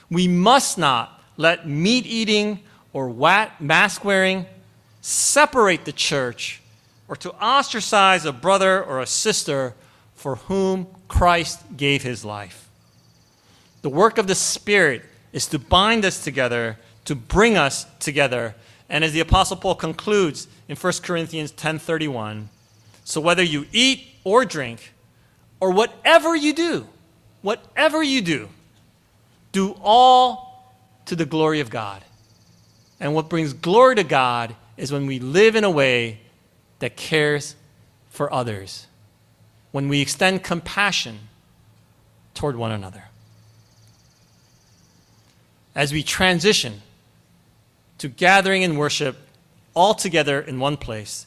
We 0.09 0.27
must 0.27 0.79
not 0.79 1.20
let 1.41 1.67
meat 1.67 2.05
eating 2.05 2.61
or 2.93 3.09
mask 3.59 4.05
wearing 4.05 4.45
separate 5.01 5.87
the 5.87 5.93
church 5.93 6.61
or 7.09 7.17
to 7.17 7.33
ostracize 7.43 8.27
a 8.27 8.33
brother 8.33 8.85
or 8.85 9.01
a 9.01 9.07
sister 9.07 9.75
for 10.15 10.37
whom 10.37 10.87
Christ 11.09 11.61
gave 11.79 12.03
his 12.03 12.27
life. 12.27 12.69
The 13.81 13.89
work 13.89 14.19
of 14.19 14.27
the 14.27 14.35
Spirit 14.35 15.03
is 15.33 15.47
to 15.47 15.59
bind 15.59 16.05
us 16.05 16.23
together, 16.23 16.79
to 17.07 17.15
bring 17.15 17.57
us 17.57 17.87
together. 18.01 18.55
And 18.91 19.03
as 19.03 19.13
the 19.13 19.21
apostle 19.21 19.57
Paul 19.57 19.77
concludes 19.77 20.47
in 20.69 20.77
1 20.77 21.03
Corinthians 21.03 21.53
10:31, 21.53 22.51
so 23.03 23.19
whether 23.19 23.43
you 23.43 23.67
eat 23.73 24.07
or 24.25 24.45
drink 24.45 24.93
or 25.59 25.71
whatever 25.71 26.37
you 26.37 26.53
do, 26.53 26.87
whatever 27.41 28.03
you 28.03 28.21
do, 28.21 28.51
do 29.53 29.75
all 29.83 30.50
to 31.11 31.17
the 31.17 31.27
glory 31.27 31.59
of 31.59 31.71
God. 31.71 32.05
And 33.01 33.15
what 33.15 33.29
brings 33.29 33.53
glory 33.53 33.97
to 33.97 34.05
God 34.05 34.55
is 34.77 34.93
when 34.93 35.07
we 35.07 35.19
live 35.19 35.57
in 35.57 35.65
a 35.65 35.71
way 35.71 36.21
that 36.79 36.97
cares 36.97 37.57
for 38.11 38.33
others, 38.33 38.87
when 39.73 39.89
we 39.89 40.01
extend 40.01 40.45
compassion 40.45 41.19
toward 42.33 42.55
one 42.55 42.71
another. 42.71 43.03
As 45.75 45.93
we 45.93 46.05
transition 46.05 46.81
to 47.99 48.07
gathering 48.07 48.63
and 48.63 48.79
worship 48.79 49.17
all 49.75 49.95
together 49.95 50.41
in 50.41 50.61
one 50.61 50.77
place, 50.77 51.27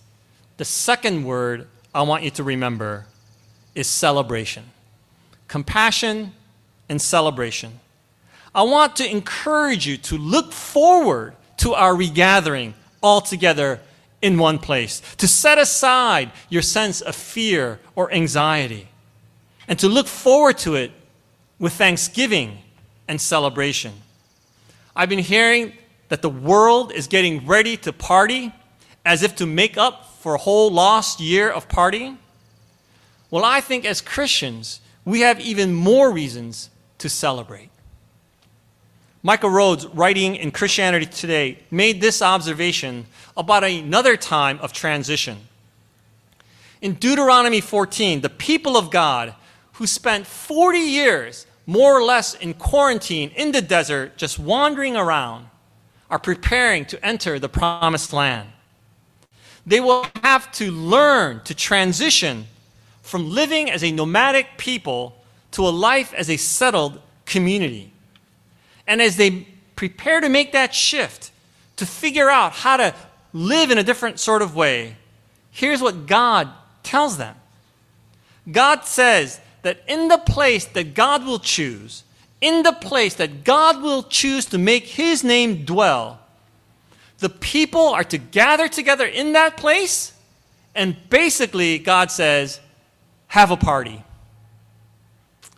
the 0.56 0.64
second 0.64 1.26
word 1.26 1.68
I 1.94 2.04
want 2.04 2.24
you 2.24 2.30
to 2.32 2.44
remember 2.44 3.06
is 3.76 3.88
celebration. 3.88 4.64
Compassion 5.50 6.32
and 6.88 7.02
celebration. 7.02 7.82
I 8.56 8.64
want 8.64 8.96
to 8.98 9.10
encourage 9.10 9.88
you 9.88 9.98
to 9.98 10.18
look 10.18 10.52
forward 10.52 11.36
to 11.58 11.74
our 11.74 11.96
regathering 11.96 12.74
all 13.02 13.22
together 13.22 13.80
in 14.22 14.38
one 14.38 14.58
place, 14.58 15.02
to 15.18 15.28
set 15.28 15.58
aside 15.58 16.32
your 16.50 16.62
sense 16.62 17.02
of 17.02 17.16
fear 17.16 17.80
or 17.96 18.12
anxiety, 18.14 18.88
and 19.68 19.78
to 19.80 19.88
look 19.90 20.08
forward 20.08 20.58
to 20.60 20.76
it 20.76 20.92
with 21.60 21.74
thanksgiving 21.74 22.60
and 23.08 23.20
celebration. 23.20 23.94
I've 24.96 25.10
been 25.10 25.20
hearing 25.20 25.74
that 26.10 26.22
the 26.22 26.30
world 26.30 26.92
is 26.92 27.08
getting 27.08 27.46
ready 27.46 27.76
to 27.78 27.92
party 27.92 28.54
as 29.06 29.24
if 29.24 29.36
to 29.38 29.46
make 29.46 29.78
up 29.78 30.10
for 30.20 30.36
a 30.36 30.38
whole 30.38 30.72
lost 30.72 31.20
year 31.20 31.50
of 31.50 31.68
partying. 31.68 32.18
Well, 33.30 33.44
I 33.44 33.60
think 33.62 33.84
as 33.84 34.00
Christians, 34.00 34.80
we 35.04 35.22
have 35.22 35.40
even 35.42 35.74
more 35.74 36.12
reasons 36.12 36.70
to 37.00 37.10
celebrate. 37.10 37.70
Micah 39.26 39.50
Rhodes, 39.50 39.86
writing 39.88 40.36
in 40.36 40.52
Christianity 40.52 41.06
Today, 41.06 41.60
made 41.72 42.02
this 42.02 42.22
observation 42.22 43.06
about 43.38 43.64
another 43.64 44.18
time 44.18 44.60
of 44.60 44.74
transition. 44.74 45.38
In 46.82 46.96
Deuteronomy 46.96 47.62
14, 47.62 48.20
the 48.20 48.30
people 48.30 48.76
of 48.76 48.92
God, 48.92 49.34
who 49.74 49.88
spent 49.88 50.28
40 50.28 50.78
years 50.78 51.48
more 51.66 51.98
or 51.98 52.04
less 52.04 52.34
in 52.34 52.54
quarantine 52.54 53.32
in 53.38 53.54
the 53.54 53.62
desert, 53.62 54.18
just 54.18 54.38
wandering 54.38 54.98
around, 54.98 55.48
are 56.10 56.20
preparing 56.20 56.84
to 56.88 57.06
enter 57.06 57.40
the 57.40 57.48
promised 57.48 58.12
land. 58.12 58.50
They 59.66 59.80
will 59.80 60.06
have 60.22 60.52
to 60.54 60.70
learn 60.70 61.40
to 61.46 61.56
transition 61.56 62.48
from 63.02 63.30
living 63.30 63.72
as 63.72 63.86
a 63.86 63.92
nomadic 63.94 64.58
people 64.58 65.24
to 65.52 65.66
a 65.66 65.70
life 65.70 66.14
as 66.14 66.30
a 66.30 66.36
settled 66.36 67.02
community. 67.26 67.93
And 68.88 69.02
as 69.02 69.18
they 69.18 69.48
prepare 69.76 70.22
to 70.22 70.30
make 70.30 70.52
that 70.52 70.74
shift, 70.74 71.32
to 71.78 71.86
figure 71.86 72.30
out 72.30 72.54
how 72.54 72.78
to 72.78 72.94
live 73.32 73.72
in 73.72 73.78
a 73.78 73.84
different 73.84 74.20
sort 74.20 74.42
of 74.42 74.56
way, 74.56 74.98
here's 75.52 75.82
what 75.82 76.06
God 76.06 76.50
tells 76.84 77.18
them 77.18 77.36
God 78.52 78.86
says 78.86 79.40
that 79.62 79.82
in 79.88 80.10
the 80.10 80.18
place 80.18 80.66
that 80.66 80.94
God 80.94 81.26
will 81.26 81.40
choose, 81.40 82.04
in 82.42 82.64
the 82.64 82.74
place 82.74 83.16
that 83.16 83.44
God 83.44 83.82
will 83.82 84.04
choose 84.04 84.46
to 84.48 84.58
make 84.58 84.86
his 84.86 85.24
name 85.24 85.64
dwell, 85.64 86.20
the 87.20 87.30
people 87.30 87.88
are 87.88 88.04
to 88.04 88.18
gather 88.18 88.68
together 88.68 89.06
in 89.06 89.34
that 89.34 89.56
place, 89.56 90.12
and 90.76 90.98
basically, 91.10 91.80
God 91.80 92.12
says, 92.12 92.60
have 93.28 93.52
a 93.52 93.58
party. 93.58 94.04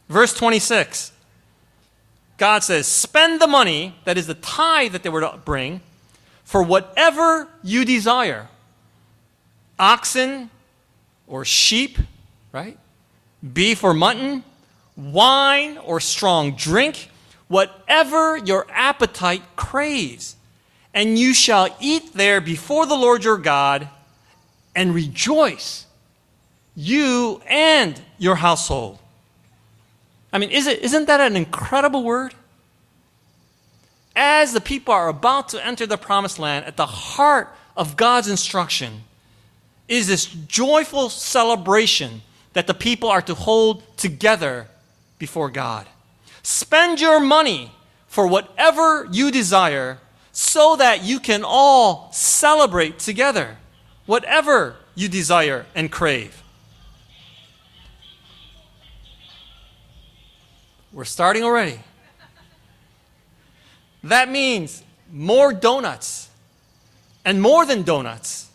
Verse 0.08 0.34
26 0.34 1.12
God 2.38 2.64
says, 2.64 2.88
spend 2.88 3.40
the 3.40 3.48
money, 3.48 3.96
that 4.04 4.18
is 4.18 4.28
the 4.28 4.34
tithe 4.34 4.92
that 4.92 5.04
they 5.04 5.10
were 5.10 5.22
to 5.22 5.40
bring, 5.44 5.82
for 6.44 6.62
whatever 6.62 7.48
you 7.64 7.86
desire 7.86 8.50
oxen 9.80 10.50
or 11.28 11.44
sheep, 11.44 11.98
right? 12.52 12.78
Beef 13.54 13.84
or 13.84 13.94
mutton, 13.94 14.44
wine 14.96 15.78
or 15.78 16.00
strong 16.00 16.56
drink, 16.56 17.10
whatever 17.48 18.38
your 18.38 18.66
appetite 18.70 19.44
craves. 19.56 20.36
And 20.94 21.20
you 21.20 21.34
shall 21.34 21.76
eat 21.82 22.14
there 22.14 22.40
before 22.40 22.86
the 22.86 22.96
Lord 22.96 23.24
your 23.24 23.38
God 23.38 23.90
and 24.76 24.96
rejoice, 24.96 25.86
you 26.76 27.42
and 27.48 28.00
your 28.18 28.36
household. 28.36 29.00
I 30.36 30.38
mean, 30.38 30.52
is 30.52 30.68
it, 30.68 30.80
isn't 30.80 31.06
that 31.06 31.22
an 31.22 31.38
incredible 31.38 32.04
word? 32.04 32.36
As 34.18 34.52
the 34.52 34.60
people 34.60 34.94
are 34.94 35.08
about 35.08 35.48
to 35.50 35.66
enter 35.66 35.88
the 35.88 35.96
promised 35.96 36.40
land, 36.40 36.66
at 36.66 36.76
the 36.76 36.86
heart 36.86 37.56
of 37.78 37.96
God's 37.96 38.28
instruction 38.28 39.04
is 39.88 40.08
this 40.08 40.26
joyful 40.26 41.10
celebration 41.10 42.22
that 42.52 42.68
the 42.68 42.74
people 42.74 43.08
are 43.08 43.22
to 43.22 43.34
hold 43.34 43.82
together 43.96 44.68
before 45.20 45.50
God. 45.50 45.88
Spend 46.44 47.00
your 47.00 47.22
money 47.22 47.72
for 48.06 48.28
whatever 48.28 49.08
you 49.10 49.32
desire 49.32 50.00
so 50.34 50.76
that 50.76 51.02
you 51.02 51.22
can 51.22 51.44
all 51.46 52.12
celebrate 52.12 53.00
together, 53.00 53.56
whatever 54.06 54.76
you 54.96 55.08
desire 55.08 55.66
and 55.74 55.90
crave. 55.90 56.44
We're 60.96 61.04
starting 61.04 61.44
already. 61.44 61.78
That 64.06 64.32
means 64.32 64.82
more 65.12 65.52
donuts 65.52 66.30
and 67.26 67.42
more 67.42 67.66
than 67.66 67.84
donuts. 67.84 68.50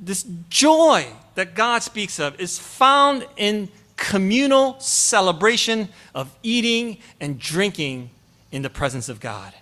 This 0.00 0.26
joy 0.48 1.06
that 1.36 1.54
God 1.54 1.84
speaks 1.84 2.18
of 2.18 2.40
is 2.40 2.58
found 2.58 3.24
in 3.36 3.68
communal 3.96 4.80
celebration 4.80 5.88
of 6.16 6.36
eating 6.42 6.98
and 7.20 7.38
drinking 7.38 8.10
in 8.50 8.62
the 8.62 8.70
presence 8.70 9.08
of 9.08 9.20
God. 9.20 9.54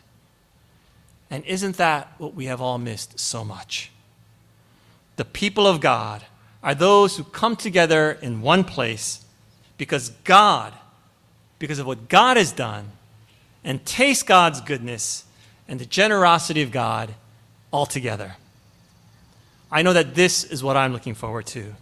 And 1.30 1.44
isn't 1.44 1.76
that 1.76 2.14
what 2.16 2.34
we 2.34 2.46
have 2.46 2.62
all 2.62 2.78
missed 2.78 3.20
so 3.20 3.44
much? 3.44 3.90
The 5.16 5.24
people 5.26 5.66
of 5.66 5.82
God 5.82 6.24
are 6.62 6.74
those 6.74 7.18
who 7.18 7.24
come 7.24 7.56
together 7.56 8.12
in 8.22 8.40
one 8.40 8.64
place 8.64 9.22
because 9.76 10.10
God 10.24 10.72
because 11.58 11.78
of 11.78 11.86
what 11.86 12.08
God 12.08 12.36
has 12.36 12.52
done 12.52 12.90
and 13.64 13.84
taste 13.84 14.26
God's 14.26 14.60
goodness 14.60 15.24
and 15.68 15.80
the 15.80 15.86
generosity 15.86 16.62
of 16.62 16.70
God 16.70 17.14
altogether. 17.72 18.36
I 19.70 19.82
know 19.82 19.92
that 19.92 20.14
this 20.14 20.44
is 20.44 20.62
what 20.62 20.76
I'm 20.76 20.92
looking 20.92 21.14
forward 21.14 21.46
to. 21.46 21.74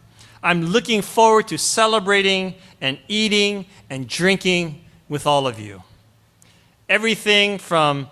I'm 0.43 0.63
looking 0.63 1.03
forward 1.03 1.49
to 1.49 1.59
celebrating 1.59 2.55
and 2.81 2.99
eating 3.09 3.67
and 3.91 4.09
drinking 4.09 4.83
with 5.09 5.27
all 5.27 5.47
of 5.47 5.59
you. 5.59 5.83
Everything 6.89 7.59
from 7.59 8.09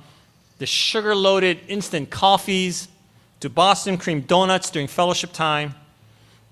the 0.59 0.67
sugar 0.67 1.15
loaded 1.15 1.59
instant 1.69 2.11
coffees 2.11 2.89
to 3.41 3.51
Boston 3.51 3.99
cream 3.99 4.21
donuts 4.21 4.71
during 4.71 4.89
fellowship 4.89 5.33
time 5.33 5.75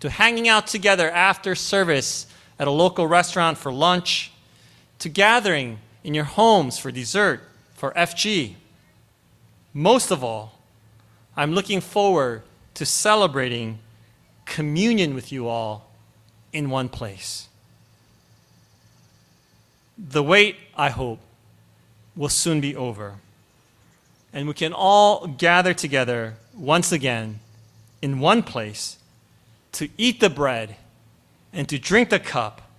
to 0.01 0.11
hanging 0.11 0.49
out 0.49 0.67
together 0.67 1.11
after 1.11 1.55
service 1.55 2.27
at 2.59 2.67
a 2.67 2.71
local 2.71 3.07
restaurant 3.07 3.57
for 3.57 3.73
lunch 3.73 4.30
to 5.01 5.09
gathering 5.09 5.79
in 6.05 6.15
your 6.15 6.25
homes 6.25 6.79
for 6.79 6.91
dessert, 6.91 7.43
for 7.75 7.93
FG. 7.93 8.55
Most 9.75 10.11
of 10.11 10.23
all, 10.23 10.59
I'm 11.37 11.53
looking 11.53 11.81
forward 11.81 12.43
to 12.75 12.87
celebrating 12.87 13.79
communion 14.47 15.15
with 15.15 15.33
you 15.33 15.49
all 15.49 15.91
in 16.53 16.71
one 16.71 16.89
place. 16.89 17.49
The 19.99 20.23
wait, 20.23 20.57
I 20.77 20.91
hope, 20.91 21.21
will 22.17 22.29
soon 22.29 22.61
be 22.61 22.75
over. 22.77 23.17
and 24.33 24.47
we 24.47 24.55
can 24.55 24.73
all 24.73 25.27
gather 25.27 25.75
together 25.75 26.35
once 26.55 26.93
again 26.93 27.41
in 28.01 28.21
one 28.21 28.43
place 28.43 28.97
to 29.73 29.89
eat 29.99 30.21
the 30.21 30.31
bread 30.31 30.77
and 31.53 31.69
to 31.69 31.79
drink 31.79 32.11
the 32.11 32.19
cup 32.21 32.70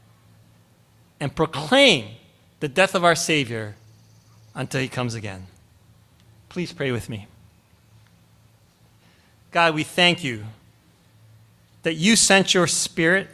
and 1.21 1.33
proclaim 1.35 2.05
the 2.59 2.67
death 2.67 2.95
of 2.95 3.05
our 3.05 3.15
Savior 3.15 3.75
until 4.55 4.81
he 4.81 4.89
comes 4.89 5.13
again. 5.13 5.45
Please 6.49 6.73
pray 6.73 6.91
with 6.91 7.09
me. 7.09 7.27
God, 9.51 9.75
we 9.75 9.83
thank 9.83 10.23
you 10.23 10.45
that 11.83 11.93
you 11.93 12.15
sent 12.15 12.53
your 12.53 12.65
Spirit 12.67 13.27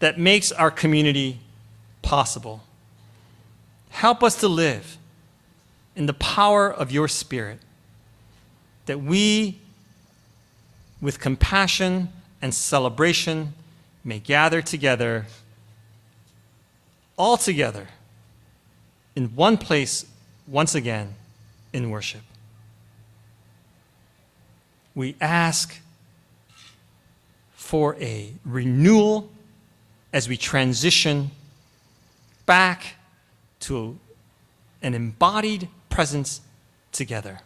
that 0.00 0.18
makes 0.18 0.50
our 0.50 0.70
community 0.70 1.40
possible. 2.02 2.62
Help 3.90 4.22
us 4.22 4.36
to 4.36 4.48
live 4.48 4.96
in 5.94 6.06
the 6.06 6.14
power 6.14 6.72
of 6.72 6.90
your 6.90 7.06
Spirit, 7.06 7.60
that 8.86 9.00
we, 9.00 9.58
with 11.00 11.20
compassion 11.20 12.08
and 12.40 12.54
celebration, 12.54 13.52
may 14.02 14.18
gather 14.18 14.60
together, 14.60 15.26
all 17.16 17.36
together, 17.36 17.88
in 19.14 19.34
one 19.36 19.56
place 19.56 20.06
once 20.46 20.74
again 20.74 21.14
in 21.72 21.90
worship. 21.90 22.22
We 24.94 25.16
ask 25.20 25.80
for 27.52 27.96
a 28.00 28.32
renewal 28.44 29.30
as 30.12 30.28
we 30.28 30.36
transition 30.36 31.30
back 32.46 32.94
to 33.60 33.98
an 34.82 34.94
embodied 34.94 35.68
presence 35.88 36.40
together. 36.92 37.40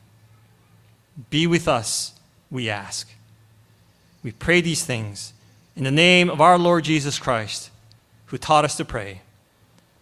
Be 1.30 1.46
with 1.46 1.68
us, 1.68 2.12
we 2.50 2.68
ask. 2.68 3.08
We 4.22 4.32
pray 4.32 4.60
these 4.60 4.84
things 4.84 5.32
in 5.76 5.84
the 5.84 5.90
name 5.90 6.28
of 6.28 6.40
our 6.40 6.58
Lord 6.58 6.84
Jesus 6.84 7.18
Christ, 7.18 7.70
who 8.26 8.38
taught 8.38 8.64
us 8.64 8.76
to 8.76 8.84
pray 8.84 9.22